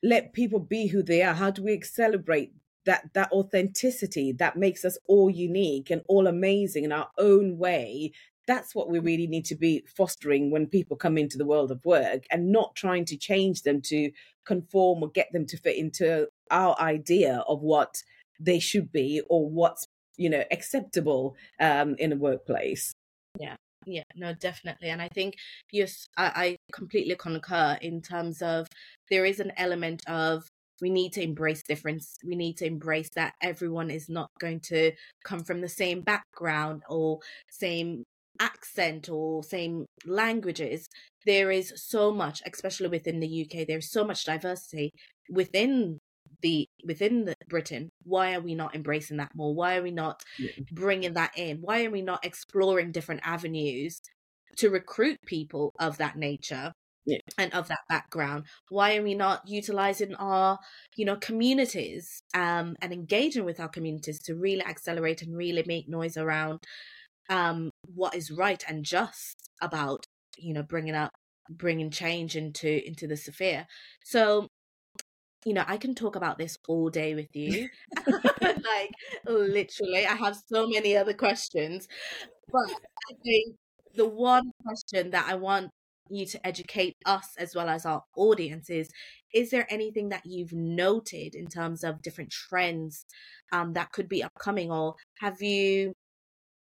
let 0.04 0.34
people 0.34 0.60
be 0.60 0.88
who 0.88 1.02
they 1.02 1.21
are? 1.21 1.34
How 1.34 1.52
do 1.52 1.63
we 1.63 1.82
celebrate 1.82 2.54
that 2.86 3.10
that 3.13 3.32
authenticity 3.32 4.32
that 4.34 4.56
makes 4.56 4.86
us 4.86 4.98
all 5.08 5.30
unique 5.30 5.89
and 5.89 6.02
all 6.08 6.28
amazing 6.28 6.84
in 6.84 6.91
our 6.91 7.10
own 7.17 7.58
way? 7.58 8.12
That's 8.48 8.76
what 8.76 8.89
we 8.89 9.00
really 9.00 9.26
need 9.26 9.45
to 9.45 9.56
be 9.56 9.84
fostering 9.98 10.52
when 10.52 10.67
people 10.67 10.95
come 10.95 11.17
into 11.17 11.38
the 11.38 11.48
world 11.48 11.71
of 11.71 11.84
work 11.84 12.26
and 12.30 12.52
not 12.52 12.76
trying 12.76 13.06
to 13.06 13.17
change 13.17 13.63
them 13.63 13.82
to 13.86 14.12
conform 14.45 15.02
or 15.02 15.10
get 15.10 15.34
them 15.34 15.48
to 15.48 15.58
fit 15.58 15.78
into 15.78 16.28
our 16.52 16.80
idea 16.80 17.43
of 17.48 17.62
what 17.62 18.04
they 18.39 18.60
should 18.60 18.91
be 18.91 19.21
or 19.30 19.50
what's 19.50 19.88
you 20.17 20.30
know 20.30 20.43
acceptable 20.52 21.36
um, 21.60 21.95
in 21.98 22.13
a 22.13 22.15
workplace. 22.15 22.93
Yeah, 23.39 23.56
yeah, 23.86 24.04
no, 24.15 24.34
definitely. 24.34 24.89
And 24.89 25.02
I 25.02 25.10
think 25.10 25.36
yes, 25.71 26.08
I, 26.17 26.32
I 26.36 26.58
completely 26.74 27.15
concur 27.15 27.78
in 27.82 28.02
terms 28.02 28.41
of 28.41 28.67
there 29.10 29.26
is 29.26 29.39
an 29.39 29.52
element 29.58 30.02
of 30.08 30.48
we 30.82 30.89
need 30.89 31.13
to 31.13 31.24
embrace 31.24 31.63
difference. 31.63 32.15
We 32.26 32.36
need 32.36 32.58
to 32.58 32.65
embrace 32.65 33.10
that 33.15 33.34
everyone 33.41 33.89
is 33.89 34.10
not 34.10 34.30
going 34.39 34.60
to 34.62 34.91
come 35.24 35.43
from 35.43 35.62
the 35.62 35.69
same 35.69 36.02
background 36.02 36.84
or 36.89 37.19
same 37.50 38.04
accent 38.39 39.10
or 39.10 39.43
same 39.43 39.86
languages. 40.06 40.88
There 41.26 41.52
is 41.52 41.74
so 41.76 42.12
much, 42.12 42.41
especially 42.45 42.89
within 42.89 43.19
the 43.19 43.48
UK, 43.50 43.67
there's 43.67 43.91
so 43.91 44.04
much 44.04 44.26
diversity 44.26 44.91
within 45.30 46.00
the 46.41 46.67
within 46.86 47.26
the 47.26 47.35
Britain, 47.47 47.89
why 48.03 48.34
are 48.34 48.41
we 48.41 48.55
not 48.55 48.75
embracing 48.75 49.17
that 49.17 49.36
more? 49.36 49.53
Why 49.53 49.77
are 49.77 49.84
we 49.84 49.91
not 49.91 50.23
yeah. 50.38 50.51
bringing 50.71 51.13
that 51.13 51.38
in? 51.38 51.58
Why 51.58 51.86
are 51.86 51.91
we 51.91 52.01
not 52.01 52.25
exploring 52.25 52.91
different 52.91 53.21
avenues 53.23 54.01
to 54.58 54.69
recruit 54.69 55.19
people 55.25 55.73
of 55.79 55.97
that 55.97 56.15
nature? 56.15 56.71
Yeah. 57.08 57.19
and 57.38 57.53
of 57.53 57.67
that 57.67 57.81
background 57.88 58.45
why 58.69 58.97
are 58.97 59.03
we 59.03 59.13
not 59.13 59.47
utilizing 59.47 60.15
our 60.15 60.58
you 60.95 61.05
know 61.05 61.17
communities 61.17 62.23
um 62.34 62.75
and 62.81 62.91
engaging 62.91 63.45
with 63.45 63.60
our 63.60 63.69
communities 63.69 64.19
to 64.23 64.34
really 64.34 64.63
accelerate 64.63 65.21
and 65.21 65.38
really 65.38 65.63
make 65.67 65.88
noise 65.88 66.17
around 66.17 66.63
um 67.29 67.69
what 67.93 68.15
is 68.15 68.31
right 68.31 68.63
and 68.67 68.86
just 68.86 69.51
about 69.62 70.03
you 70.39 70.51
know 70.51 70.63
bringing 70.63 70.95
up 70.95 71.12
bringing 71.49 71.91
change 71.91 72.36
into 72.36 72.86
into 72.88 73.05
the 73.05 73.17
sphere 73.17 73.67
so 74.03 74.47
you 75.45 75.53
know, 75.53 75.63
I 75.65 75.77
can 75.77 75.95
talk 75.95 76.15
about 76.15 76.38
this 76.38 76.58
all 76.67 76.89
day 76.89 77.15
with 77.15 77.29
you. 77.34 77.69
like, 78.41 78.91
literally, 79.25 80.05
I 80.05 80.15
have 80.15 80.38
so 80.47 80.67
many 80.67 80.97
other 80.97 81.13
questions. 81.13 81.88
But 82.51 82.71
I 82.71 83.13
think 83.23 83.55
the 83.95 84.08
one 84.08 84.51
question 84.65 85.12
that 85.12 85.27
I 85.29 85.36
want 85.36 85.69
you 86.10 86.25
to 86.25 86.45
educate 86.45 86.95
us 87.05 87.29
as 87.38 87.55
well 87.55 87.67
as 87.67 87.86
our 87.86 88.03
audience 88.15 88.69
is 88.69 88.91
is 89.34 89.49
there 89.49 89.65
anything 89.71 90.10
that 90.10 90.23
you've 90.23 90.53
noted 90.53 91.34
in 91.34 91.47
terms 91.47 91.84
of 91.84 92.01
different 92.03 92.29
trends 92.29 93.05
um, 93.51 93.73
that 93.73 93.91
could 93.91 94.08
be 94.08 94.23
upcoming 94.23 94.71
or 94.71 94.93
have 95.19 95.41
you 95.41 95.93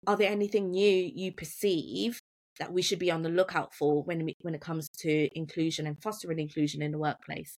are 0.07 0.17
there 0.17 0.31
anything 0.31 0.71
new 0.71 1.11
you 1.13 1.31
perceive 1.31 2.19
that 2.57 2.73
we 2.73 2.81
should 2.81 2.97
be 2.97 3.11
on 3.11 3.21
the 3.21 3.29
lookout 3.29 3.71
for 3.75 4.01
when 4.03 4.25
we, 4.25 4.33
when 4.41 4.55
it 4.55 4.61
comes 4.61 4.89
to 4.97 5.29
inclusion 5.37 5.85
and 5.85 6.01
fostering 6.01 6.39
inclusion 6.39 6.81
in 6.81 6.91
the 6.91 6.97
workplace 6.97 7.59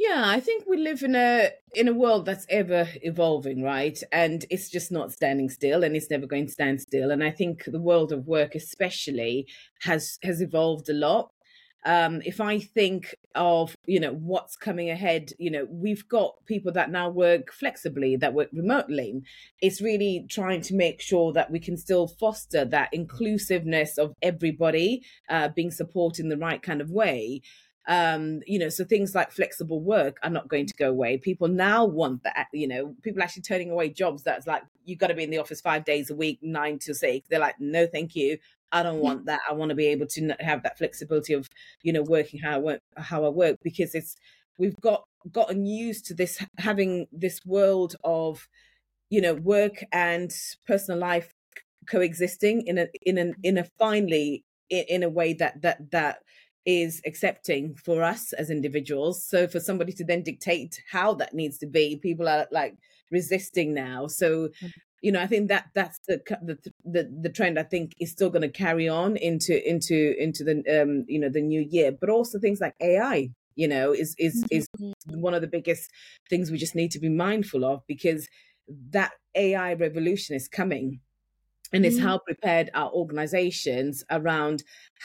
yeah, 0.00 0.22
I 0.24 0.40
think 0.40 0.64
we 0.66 0.78
live 0.78 1.02
in 1.02 1.14
a 1.14 1.50
in 1.74 1.86
a 1.86 1.92
world 1.92 2.24
that's 2.24 2.46
ever 2.48 2.88
evolving, 3.02 3.62
right? 3.62 4.02
And 4.10 4.46
it's 4.48 4.70
just 4.70 4.90
not 4.90 5.12
standing 5.12 5.50
still 5.50 5.84
and 5.84 5.94
it's 5.94 6.10
never 6.10 6.26
going 6.26 6.46
to 6.46 6.52
stand 6.52 6.80
still. 6.80 7.10
And 7.10 7.22
I 7.22 7.30
think 7.30 7.64
the 7.66 7.82
world 7.82 8.10
of 8.10 8.26
work 8.26 8.54
especially 8.54 9.46
has 9.82 10.18
has 10.22 10.40
evolved 10.40 10.88
a 10.88 10.94
lot. 10.94 11.32
Um, 11.84 12.22
if 12.24 12.40
I 12.40 12.60
think 12.60 13.14
of, 13.34 13.74
you 13.86 14.00
know, 14.00 14.12
what's 14.12 14.56
coming 14.56 14.90
ahead, 14.90 15.32
you 15.38 15.50
know, 15.50 15.66
we've 15.70 16.06
got 16.08 16.34
people 16.46 16.72
that 16.72 16.90
now 16.90 17.10
work 17.10 17.52
flexibly, 17.52 18.16
that 18.16 18.34
work 18.34 18.48
remotely. 18.52 19.20
It's 19.60 19.82
really 19.82 20.26
trying 20.30 20.62
to 20.62 20.74
make 20.74 21.00
sure 21.02 21.32
that 21.34 21.50
we 21.50 21.58
can 21.58 21.76
still 21.76 22.08
foster 22.08 22.64
that 22.66 22.90
inclusiveness 22.92 23.98
of 23.98 24.14
everybody 24.22 25.02
uh, 25.28 25.48
being 25.48 25.70
supported 25.70 26.22
in 26.24 26.30
the 26.30 26.36
right 26.38 26.62
kind 26.62 26.80
of 26.80 26.90
way 26.90 27.42
um 27.90 28.40
you 28.46 28.56
know 28.56 28.68
so 28.68 28.84
things 28.84 29.16
like 29.16 29.32
flexible 29.32 29.80
work 29.80 30.16
are 30.22 30.30
not 30.30 30.48
going 30.48 30.64
to 30.64 30.74
go 30.74 30.88
away. 30.88 31.18
People 31.18 31.48
now 31.48 31.84
want 31.84 32.22
that 32.22 32.46
you 32.52 32.68
know 32.68 32.94
people 33.02 33.22
actually 33.22 33.42
turning 33.42 33.70
away 33.70 33.90
jobs 33.90 34.22
that's 34.22 34.46
like 34.46 34.62
you've 34.84 34.98
got 34.98 35.08
to 35.08 35.14
be 35.14 35.24
in 35.24 35.30
the 35.30 35.38
office 35.38 35.60
five 35.60 35.84
days 35.84 36.08
a 36.08 36.14
week 36.14 36.38
nine 36.40 36.78
to 36.78 36.94
six. 36.94 37.28
They're 37.28 37.40
like 37.40 37.56
no 37.58 37.86
thank 37.86 38.14
you. 38.14 38.38
I 38.72 38.84
don't 38.84 39.00
want 39.00 39.26
that. 39.26 39.40
I 39.48 39.52
want 39.52 39.70
to 39.70 39.74
be 39.74 39.88
able 39.88 40.06
to 40.06 40.36
have 40.38 40.62
that 40.62 40.78
flexibility 40.78 41.32
of 41.32 41.50
you 41.82 41.92
know 41.92 42.02
working 42.02 42.40
how 42.40 42.54
i 42.54 42.58
work 42.58 42.80
how 42.96 43.24
i 43.24 43.28
work 43.28 43.58
because 43.62 43.94
it's 43.94 44.14
we've 44.56 44.80
got 44.80 45.04
gotten 45.32 45.66
used 45.66 46.06
to 46.06 46.14
this 46.14 46.44
having 46.58 47.06
this 47.12 47.44
world 47.44 47.96
of 48.04 48.48
you 49.08 49.20
know 49.20 49.34
work 49.34 49.84
and 49.92 50.32
personal 50.66 51.00
life 51.00 51.34
coexisting 51.90 52.62
in 52.66 52.78
a 52.78 52.86
in 53.02 53.18
a 53.18 53.32
in 53.42 53.58
a 53.58 53.64
finely 53.78 54.44
in, 54.68 54.84
in 54.88 55.02
a 55.02 55.08
way 55.08 55.32
that 55.32 55.60
that 55.62 55.90
that 55.90 56.20
is 56.66 57.00
accepting 57.06 57.74
for 57.74 58.02
us 58.02 58.32
as 58.32 58.50
individuals. 58.50 59.24
So 59.24 59.46
for 59.46 59.60
somebody 59.60 59.92
to 59.94 60.04
then 60.04 60.22
dictate 60.22 60.82
how 60.90 61.14
that 61.14 61.34
needs 61.34 61.58
to 61.58 61.66
be, 61.66 61.96
people 61.96 62.28
are 62.28 62.46
like 62.50 62.76
resisting 63.10 63.74
now. 63.74 64.06
So 64.06 64.48
mm. 64.62 64.72
you 65.02 65.12
know, 65.12 65.20
I 65.20 65.26
think 65.26 65.48
that 65.48 65.66
that's 65.74 65.98
the 66.06 66.20
the 66.42 66.58
the, 66.84 67.10
the 67.22 67.30
trend. 67.30 67.58
I 67.58 67.62
think 67.62 67.94
is 67.98 68.10
still 68.10 68.30
going 68.30 68.42
to 68.42 68.48
carry 68.48 68.88
on 68.88 69.16
into 69.16 69.68
into 69.68 70.14
into 70.18 70.44
the 70.44 70.82
um 70.82 71.04
you 71.08 71.18
know 71.18 71.30
the 71.30 71.40
new 71.40 71.66
year, 71.68 71.92
but 71.92 72.10
also 72.10 72.38
things 72.38 72.60
like 72.60 72.74
AI. 72.80 73.30
You 73.56 73.68
know, 73.68 73.92
is 73.92 74.14
is 74.18 74.44
is 74.50 74.66
mm-hmm. 74.80 75.20
one 75.20 75.34
of 75.34 75.40
the 75.40 75.46
biggest 75.46 75.90
things 76.28 76.50
we 76.50 76.58
just 76.58 76.74
need 76.74 76.90
to 76.92 77.00
be 77.00 77.08
mindful 77.08 77.64
of 77.64 77.82
because 77.86 78.28
that 78.90 79.12
AI 79.34 79.74
revolution 79.74 80.36
is 80.36 80.48
coming 80.48 81.00
and 81.72 81.86
it's 81.86 81.96
mm-hmm. 81.96 82.06
how 82.06 82.18
prepared 82.18 82.70
our 82.74 82.90
organizations 82.90 84.04
around 84.10 84.62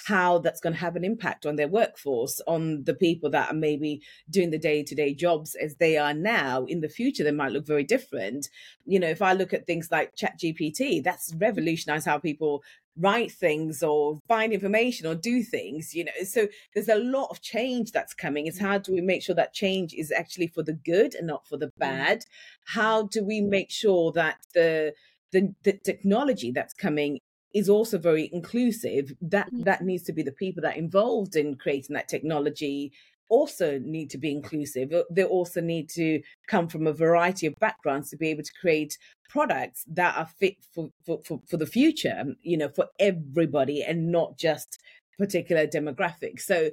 how 0.07 0.39
that's 0.39 0.59
going 0.59 0.73
to 0.73 0.79
have 0.79 0.95
an 0.95 1.05
impact 1.05 1.45
on 1.45 1.55
their 1.55 1.67
workforce 1.67 2.41
on 2.47 2.83
the 2.83 2.93
people 2.93 3.29
that 3.29 3.51
are 3.51 3.55
maybe 3.55 4.01
doing 4.29 4.51
the 4.51 4.57
day-to-day 4.57 5.13
jobs 5.13 5.55
as 5.55 5.75
they 5.75 5.97
are 5.97 6.13
now 6.13 6.65
in 6.65 6.81
the 6.81 6.89
future 6.89 7.23
they 7.23 7.31
might 7.31 7.51
look 7.51 7.65
very 7.65 7.83
different 7.83 8.49
you 8.85 8.99
know 8.99 9.07
if 9.07 9.21
i 9.21 9.33
look 9.33 9.53
at 9.53 9.65
things 9.65 9.89
like 9.91 10.15
ChatGPT 10.15 11.03
that's 11.03 11.33
revolutionized 11.35 12.05
how 12.05 12.17
people 12.17 12.63
write 12.97 13.31
things 13.31 13.83
or 13.83 14.19
find 14.27 14.53
information 14.53 15.05
or 15.05 15.15
do 15.15 15.43
things 15.43 15.93
you 15.93 16.05
know 16.05 16.11
so 16.23 16.47
there's 16.73 16.87
a 16.87 16.95
lot 16.95 17.27
of 17.29 17.41
change 17.41 17.91
that's 17.91 18.13
coming 18.13 18.47
it's 18.47 18.57
mm-hmm. 18.57 18.67
how 18.67 18.77
do 18.77 18.93
we 18.93 19.01
make 19.01 19.21
sure 19.21 19.35
that 19.35 19.53
change 19.53 19.93
is 19.93 20.11
actually 20.11 20.47
for 20.47 20.63
the 20.63 20.73
good 20.73 21.13
and 21.13 21.27
not 21.27 21.45
for 21.47 21.57
the 21.57 21.67
mm-hmm. 21.67 21.79
bad 21.79 22.25
how 22.65 23.03
do 23.03 23.23
we 23.23 23.41
make 23.41 23.69
sure 23.69 24.11
that 24.13 24.37
the 24.53 24.93
the, 25.35 25.53
the 25.63 25.73
technology 25.73 26.51
that's 26.51 26.73
coming 26.73 27.19
is 27.53 27.69
also 27.69 27.97
very 27.97 28.29
inclusive. 28.31 29.13
That 29.21 29.51
mm. 29.53 29.65
that 29.65 29.83
needs 29.83 30.03
to 30.03 30.13
be 30.13 30.23
the 30.23 30.31
people 30.31 30.61
that 30.63 30.77
involved 30.77 31.35
in 31.35 31.55
creating 31.55 31.93
that 31.93 32.07
technology 32.07 32.91
also 33.27 33.79
need 33.79 34.09
to 34.11 34.17
be 34.17 34.31
inclusive. 34.31 34.93
Uh, 34.93 35.03
they 35.09 35.23
also 35.23 35.59
need 35.59 35.89
to 35.89 36.21
come 36.47 36.67
from 36.67 36.87
a 36.87 36.93
variety 36.93 37.47
of 37.47 37.55
backgrounds 37.59 38.09
to 38.09 38.17
be 38.17 38.29
able 38.29 38.43
to 38.43 38.53
create 38.61 38.97
products 39.29 39.83
that 39.87 40.15
are 40.15 40.27
fit 40.39 40.55
for 40.73 40.89
for, 41.05 41.19
for, 41.25 41.41
for 41.47 41.57
the 41.57 41.65
future 41.65 42.23
you 42.41 42.57
know 42.57 42.69
for 42.69 42.87
everybody 42.99 43.83
and 43.83 44.11
not 44.11 44.37
just 44.37 44.79
particular 45.17 45.67
demographics. 45.67 46.41
So 46.41 46.69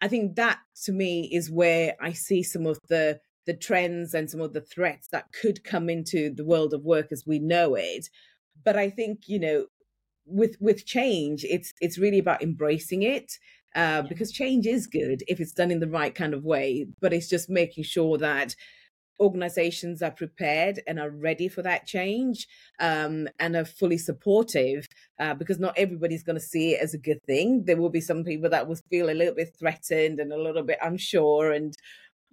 i 0.00 0.08
think 0.08 0.34
that 0.34 0.58
to 0.84 0.90
me 0.90 1.30
is 1.32 1.48
where 1.52 1.94
i 2.00 2.10
see 2.12 2.42
some 2.42 2.66
of 2.66 2.76
the 2.88 3.20
the 3.46 3.54
trends 3.54 4.14
and 4.14 4.30
some 4.30 4.40
of 4.40 4.52
the 4.52 4.60
threats 4.60 5.08
that 5.08 5.32
could 5.32 5.64
come 5.64 5.90
into 5.90 6.30
the 6.30 6.44
world 6.44 6.72
of 6.72 6.84
work 6.84 7.12
as 7.12 7.24
we 7.26 7.38
know 7.38 7.74
it. 7.74 8.08
But 8.64 8.76
i 8.76 8.88
think 8.88 9.28
you 9.28 9.38
know 9.38 9.66
with 10.26 10.56
with 10.60 10.86
change 10.86 11.44
it's 11.44 11.72
it's 11.80 11.98
really 11.98 12.18
about 12.18 12.42
embracing 12.42 13.02
it 13.02 13.32
uh, 13.76 14.02
because 14.02 14.30
change 14.30 14.66
is 14.66 14.86
good 14.86 15.22
if 15.26 15.40
it's 15.40 15.52
done 15.52 15.70
in 15.70 15.80
the 15.80 15.88
right 15.88 16.14
kind 16.14 16.32
of 16.32 16.44
way 16.44 16.86
but 17.00 17.12
it's 17.12 17.28
just 17.28 17.50
making 17.50 17.84
sure 17.84 18.16
that 18.16 18.54
organizations 19.20 20.02
are 20.02 20.10
prepared 20.10 20.80
and 20.86 20.98
are 20.98 21.10
ready 21.10 21.48
for 21.48 21.62
that 21.62 21.86
change 21.86 22.48
um, 22.80 23.28
and 23.38 23.54
are 23.54 23.64
fully 23.64 23.98
supportive 23.98 24.86
uh, 25.20 25.34
because 25.34 25.58
not 25.58 25.74
everybody's 25.76 26.24
going 26.24 26.38
to 26.38 26.44
see 26.44 26.72
it 26.72 26.80
as 26.82 26.94
a 26.94 26.98
good 26.98 27.22
thing. 27.24 27.64
There 27.64 27.76
will 27.76 27.90
be 27.90 28.00
some 28.00 28.24
people 28.24 28.50
that 28.50 28.66
will 28.66 28.78
feel 28.90 29.08
a 29.08 29.14
little 29.14 29.34
bit 29.34 29.54
threatened 29.56 30.18
and 30.18 30.32
a 30.32 30.42
little 30.42 30.64
bit 30.64 30.78
unsure 30.82 31.52
and 31.52 31.74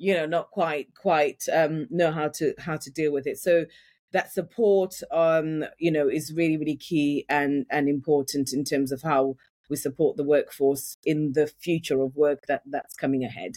you 0.01 0.13
know 0.15 0.25
not 0.25 0.49
quite 0.49 0.87
quite 0.95 1.43
um, 1.53 1.87
know 1.91 2.11
how 2.11 2.27
to 2.27 2.53
how 2.57 2.75
to 2.75 2.89
deal 2.89 3.13
with 3.13 3.27
it. 3.27 3.37
So 3.37 3.65
that 4.13 4.33
support 4.33 4.95
um 5.11 5.63
you 5.79 5.91
know 5.91 6.09
is 6.09 6.33
really 6.33 6.57
really 6.57 6.75
key 6.75 7.25
and 7.29 7.65
and 7.69 7.87
important 7.87 8.51
in 8.51 8.63
terms 8.63 8.91
of 8.91 9.01
how 9.03 9.35
we 9.69 9.77
support 9.77 10.17
the 10.17 10.23
workforce 10.23 10.97
in 11.05 11.31
the 11.33 11.47
future 11.47 12.01
of 12.01 12.15
work 12.15 12.45
that 12.47 12.61
that's 12.65 12.95
coming 12.95 13.23
ahead 13.23 13.53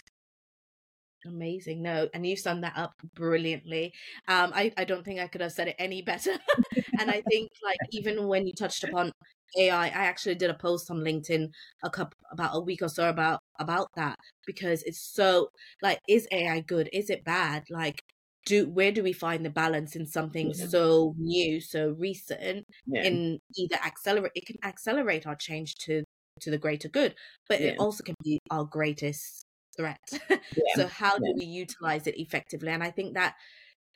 Amazing. 1.26 1.82
No, 1.82 2.08
and 2.12 2.26
you 2.26 2.36
summed 2.36 2.64
that 2.64 2.76
up 2.76 2.92
brilliantly. 3.14 3.92
Um, 4.28 4.52
I, 4.54 4.72
I 4.76 4.84
don't 4.84 5.04
think 5.04 5.20
I 5.20 5.26
could 5.26 5.40
have 5.40 5.52
said 5.52 5.68
it 5.68 5.76
any 5.78 6.02
better. 6.02 6.32
and 7.00 7.10
I 7.10 7.22
think 7.28 7.50
like 7.62 7.78
even 7.92 8.26
when 8.26 8.46
you 8.46 8.52
touched 8.52 8.84
upon 8.88 9.12
AI, 9.56 9.86
I 9.86 9.88
actually 9.88 10.34
did 10.34 10.50
a 10.50 10.54
post 10.54 10.90
on 10.90 10.98
LinkedIn 10.98 11.48
a 11.82 11.90
couple 11.90 12.18
about 12.30 12.50
a 12.54 12.60
week 12.60 12.82
or 12.82 12.88
so 12.88 13.08
about 13.08 13.40
about 13.58 13.88
that 13.96 14.18
because 14.46 14.82
it's 14.82 15.00
so 15.00 15.48
like 15.82 16.00
is 16.08 16.28
AI 16.30 16.60
good? 16.60 16.90
Is 16.92 17.10
it 17.10 17.24
bad? 17.24 17.64
Like 17.70 18.02
do 18.46 18.68
where 18.68 18.92
do 18.92 19.02
we 19.02 19.12
find 19.12 19.44
the 19.44 19.50
balance 19.50 19.96
in 19.96 20.06
something 20.06 20.52
yeah. 20.54 20.66
so 20.66 21.14
new, 21.18 21.60
so 21.60 21.94
recent 21.98 22.66
yeah. 22.86 23.04
in 23.04 23.38
either 23.56 23.76
accelerate 23.76 24.32
it 24.34 24.46
can 24.46 24.56
accelerate 24.62 25.26
our 25.26 25.36
change 25.36 25.76
to 25.76 26.04
to 26.40 26.50
the 26.50 26.58
greater 26.58 26.88
good, 26.88 27.14
but 27.48 27.60
yeah. 27.60 27.68
it 27.68 27.78
also 27.78 28.02
can 28.02 28.16
be 28.22 28.38
our 28.50 28.64
greatest 28.64 29.44
threat. 29.76 30.00
Yeah. 30.56 30.74
so 30.76 30.86
how 30.86 31.18
do 31.18 31.34
we 31.36 31.46
utilize 31.46 32.06
it 32.06 32.18
effectively? 32.18 32.68
And 32.68 32.82
I 32.82 32.90
think 32.90 33.14
that 33.14 33.34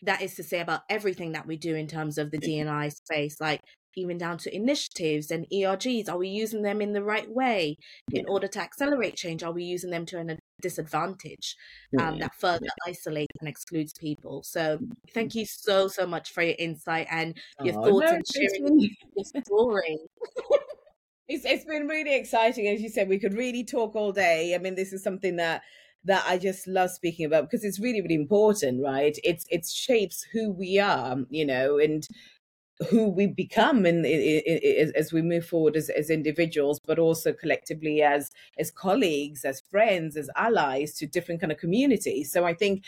that 0.03 0.23
is 0.23 0.35
to 0.37 0.43
say 0.43 0.61
about 0.61 0.83
everything 0.89 1.33
that 1.33 1.47
we 1.47 1.57
do 1.57 1.75
in 1.75 1.87
terms 1.87 2.19
of 2.19 2.31
the 2.31 2.39
D&I 2.39 2.89
space, 2.89 3.41
like 3.41 3.61
even 3.99 4.19
down 4.19 4.39
to 4.39 4.55
initiatives 4.55 5.31
and 5.31 5.47
ERGs. 5.53 6.09
Are 6.09 6.19
we 6.19 6.29
using 6.29 6.63
them 6.63 6.81
in 6.81 6.93
the 6.93 7.03
right 7.03 7.29
way 7.29 7.77
in 8.13 8.27
order 8.29 8.47
to 8.49 8.61
accelerate 8.61 9.17
change? 9.17 9.43
Are 9.43 9.53
we 9.53 9.65
using 9.65 9.91
them 9.91 10.07
to 10.07 10.19
a 10.19 10.37
disadvantage 10.63 11.57
um, 12.01 12.19
that 12.21 12.35
further 12.35 12.67
isolates 12.87 13.35
and 13.41 13.49
excludes 13.49 13.93
people? 13.99 14.43
So 14.45 14.79
thank 15.13 15.35
you 15.35 15.45
so, 15.47 15.89
so 15.89 16.07
much 16.07 16.31
for 16.31 16.43
your 16.43 16.57
insight 16.59 17.09
and 17.11 17.37
your 17.63 17.79
oh, 17.79 17.85
thoughts 17.85 18.11
no, 18.11 18.17
and 18.17 18.25
sharing 18.27 18.81
your 19.17 19.43
story. 19.45 19.99
It's 21.29 21.45
it's 21.45 21.65
been 21.65 21.87
really 21.87 22.15
exciting, 22.15 22.67
as 22.69 22.81
you 22.81 22.89
said. 22.89 23.09
We 23.09 23.19
could 23.19 23.35
really 23.35 23.65
talk 23.65 23.95
all 23.95 24.13
day. 24.13 24.55
I 24.55 24.59
mean, 24.59 24.75
this 24.75 24.93
is 24.93 25.03
something 25.03 25.37
that 25.37 25.63
that 26.05 26.25
I 26.27 26.39
just 26.39 26.67
love 26.67 26.91
speaking 26.91 27.27
about 27.27 27.45
because 27.45 27.65
it's 27.65 27.81
really 27.81 28.01
really 28.01 28.15
important, 28.15 28.83
right? 28.83 29.17
It's 29.25 29.45
it 29.51 29.67
shapes 29.67 30.25
who 30.33 30.51
we 30.51 30.79
are, 30.79 31.17
you 31.31 31.45
know, 31.45 31.79
and 31.79 32.07
who 32.91 33.09
we 33.09 33.27
become 33.27 33.87
in, 33.87 34.05
in, 34.05 34.43
in, 34.63 34.93
as 34.97 35.13
we 35.13 35.21
move 35.23 35.45
forward 35.45 35.77
as, 35.77 35.91
as 35.91 36.11
individuals 36.11 36.81
but 36.87 36.99
also 36.99 37.33
collectively 37.33 38.03
as 38.03 38.31
as 38.59 38.71
colleagues 38.71 39.45
as 39.45 39.61
friends 39.71 40.17
as 40.17 40.31
allies 40.37 40.95
to 40.95 41.07
different 41.07 41.41
kind 41.41 41.51
of 41.51 41.59
communities 41.59 42.31
so 42.33 42.45
i 42.45 42.55
think 42.55 42.85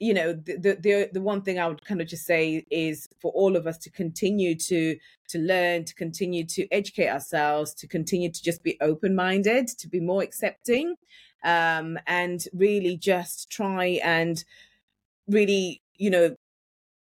you 0.00 0.14
know 0.14 0.32
the, 0.32 0.76
the 0.80 1.10
the 1.12 1.20
one 1.20 1.42
thing 1.42 1.58
i 1.58 1.68
would 1.68 1.84
kind 1.84 2.00
of 2.00 2.08
just 2.08 2.24
say 2.24 2.64
is 2.70 3.08
for 3.20 3.30
all 3.32 3.54
of 3.54 3.66
us 3.66 3.78
to 3.78 3.90
continue 3.90 4.56
to 4.56 4.96
to 5.28 5.38
learn 5.38 5.84
to 5.84 5.94
continue 5.94 6.44
to 6.44 6.66
educate 6.72 7.08
ourselves 7.08 7.74
to 7.74 7.86
continue 7.86 8.32
to 8.32 8.42
just 8.42 8.62
be 8.64 8.76
open 8.80 9.14
minded 9.14 9.68
to 9.68 9.88
be 9.88 10.00
more 10.00 10.22
accepting 10.22 10.96
um 11.44 11.98
and 12.06 12.46
really 12.52 12.96
just 12.96 13.50
try 13.50 14.00
and 14.02 14.44
really 15.28 15.82
you 15.96 16.10
know 16.10 16.34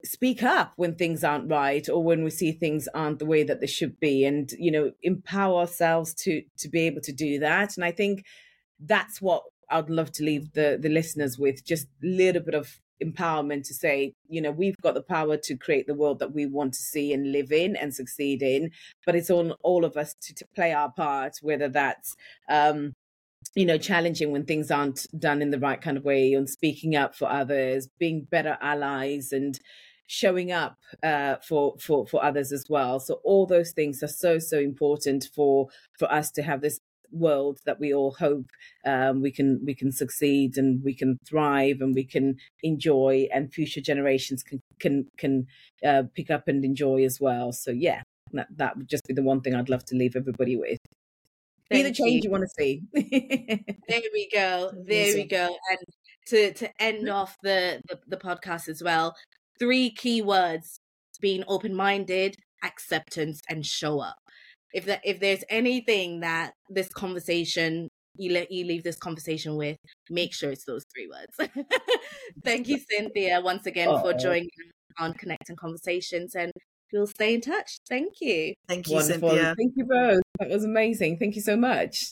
speak 0.04 0.44
up 0.44 0.74
when 0.76 0.94
things 0.94 1.24
aren't 1.24 1.50
right 1.50 1.90
or 1.90 2.04
when 2.04 2.24
we 2.24 2.30
see 2.30 2.52
things 2.52 2.88
aren't 2.94 3.18
the 3.18 3.26
way 3.26 3.42
that 3.44 3.60
they 3.60 3.68
should 3.68 4.00
be 4.00 4.24
and 4.24 4.52
you 4.60 4.72
know 4.72 4.92
empower 5.02 5.62
ourselves 5.62 6.14
to 6.14 6.44
to 6.58 6.70
be 6.70 6.82
able 6.82 7.02
to 7.02 7.12
do 7.12 7.40
that. 7.40 7.76
And 7.76 7.84
i 7.84 7.92
think 7.92 8.24
that's 8.80 9.22
what 9.22 9.44
I'd 9.70 9.90
love 9.90 10.12
to 10.14 10.24
leave 10.24 10.54
the 10.54 10.78
the 10.82 10.90
listeners 10.90 11.38
with 11.38 11.66
just 11.66 11.88
a 12.04 12.08
little 12.08 12.42
bit 12.42 12.56
of 12.56 12.80
empowerment 13.04 13.68
to 13.68 13.74
say, 13.74 14.14
you 14.30 14.42
know, 14.42 14.52
we've 14.52 14.78
got 14.82 14.94
the 14.94 15.02
power 15.02 15.36
to 15.36 15.58
create 15.58 15.86
the 15.86 15.94
world 15.94 16.20
that 16.20 16.34
we 16.34 16.46
want 16.46 16.74
to 16.74 16.80
see 16.80 17.12
and 17.12 17.32
live 17.32 17.52
in 17.52 17.76
and 17.76 17.94
succeed 17.94 18.42
in, 18.42 18.72
but 19.06 19.16
it's 19.16 19.30
on 19.30 19.52
all 19.64 19.84
of 19.84 19.98
us 19.98 20.16
to, 20.22 20.34
to 20.34 20.46
play 20.56 20.72
our 20.72 20.92
part, 20.92 21.34
whether 21.42 21.68
that's 21.68 22.16
um, 22.50 22.94
you 23.54 23.66
know, 23.66 23.78
challenging 23.78 24.32
when 24.32 24.46
things 24.46 24.72
aren't 24.72 25.08
done 25.20 25.42
in 25.42 25.52
the 25.52 25.60
right 25.60 25.82
kind 25.82 25.98
of 25.98 26.04
way, 26.04 26.34
and 26.34 26.50
speaking 26.50 26.96
up 26.96 27.16
for 27.16 27.30
others, 27.30 27.88
being 28.00 28.28
better 28.30 28.58
allies, 28.62 29.32
and 29.32 29.60
showing 30.08 30.52
up 30.52 30.78
uh, 31.04 31.36
for 31.48 31.76
for 31.80 32.08
for 32.08 32.24
others 32.24 32.52
as 32.52 32.66
well. 32.70 33.00
So 33.00 33.20
all 33.24 33.46
those 33.46 33.72
things 33.72 34.02
are 34.02 34.08
so 34.08 34.40
so 34.40 34.60
important 34.60 35.30
for 35.36 35.68
for 35.98 36.12
us 36.12 36.32
to 36.32 36.42
have 36.42 36.62
this 36.62 36.80
world 37.12 37.60
that 37.66 37.80
we 37.80 37.94
all 37.94 38.12
hope 38.12 38.50
um, 38.86 39.22
we 39.22 39.32
can 39.32 39.62
we 39.66 39.74
can 39.74 39.92
succeed 39.92 40.58
and 40.58 40.84
we 40.84 40.94
can 40.94 41.18
thrive 41.28 41.82
and 41.82 41.96
we 41.96 42.04
can 42.04 42.36
enjoy 42.64 43.28
and 43.34 43.54
future 43.54 43.82
generations 43.82 44.44
can 44.44 44.62
can 44.80 45.06
can 45.18 45.48
uh, 45.86 46.04
pick 46.16 46.30
up 46.30 46.48
and 46.48 46.64
enjoy 46.66 47.04
as 47.04 47.20
well. 47.20 47.52
So 47.52 47.72
yeah 47.72 48.04
that, 48.36 48.48
that 48.56 48.78
would 48.78 48.88
just 48.88 49.06
be 49.08 49.14
the 49.14 49.24
one 49.24 49.42
thing 49.42 49.56
i'd 49.56 49.70
love 49.70 49.86
to 49.86 49.96
leave 49.96 50.16
everybody 50.16 50.56
with. 50.56 50.80
Thank 51.70 51.84
be 51.84 51.90
the 51.90 51.96
change 51.96 52.24
you. 52.24 52.30
you 52.30 52.32
want 52.32 52.44
to 52.44 52.50
see. 52.50 52.84
There 53.88 54.02
we 54.14 54.30
go 54.32 54.72
there 54.86 55.16
we 55.16 55.26
go. 55.26 55.56
And 55.70 55.80
to 56.28 56.54
to 56.54 56.82
end 56.82 57.10
off 57.10 57.38
the, 57.42 57.82
the 57.88 58.00
the 58.08 58.18
podcast 58.18 58.68
as 58.68 58.84
well 58.84 59.16
three 59.60 59.90
key 59.90 60.22
words 60.22 60.80
being 61.22 61.44
open-minded 61.48 62.36
acceptance 62.64 63.42
and 63.50 63.66
show 63.66 64.00
up 64.00 64.18
if 64.76 64.86
that 64.86 65.00
if 65.06 65.22
there's 65.22 65.44
anything 65.50 66.20
that 66.20 66.54
this 66.70 66.90
conversation 66.90 67.88
you 68.18 68.32
let 68.32 68.52
you 68.52 68.66
leave 68.66 68.84
this 68.84 68.98
conversation 68.98 69.56
with, 69.56 69.78
make 70.10 70.34
sure 70.34 70.50
it's 70.50 70.66
those 70.66 70.86
three 70.94 71.08
words. 71.08 71.52
Thank 72.44 72.68
you, 72.68 72.80
Cynthia, 72.90 73.42
once 73.42 73.66
again 73.66 73.90
oh. 73.90 74.00
for 74.00 74.14
joining 74.14 74.50
on 75.00 75.14
Connecting 75.14 75.56
Conversations, 75.56 76.36
and 76.36 76.52
we'll 76.94 77.08
stay 77.08 77.34
in 77.34 77.42
touch. 77.42 77.80
Thank 77.90 78.14
you. 78.22 78.54
Thank 78.68 78.88
you, 78.88 78.96
Wonderful. 78.96 79.30
Cynthia. 79.30 79.56
Thank 79.58 79.74
you 79.76 79.86
both. 79.86 80.22
That 80.40 80.50
was 80.50 80.64
amazing. 80.64 81.18
Thank 81.20 81.36
you 81.36 81.42
so 81.42 81.58
much. 81.58 82.12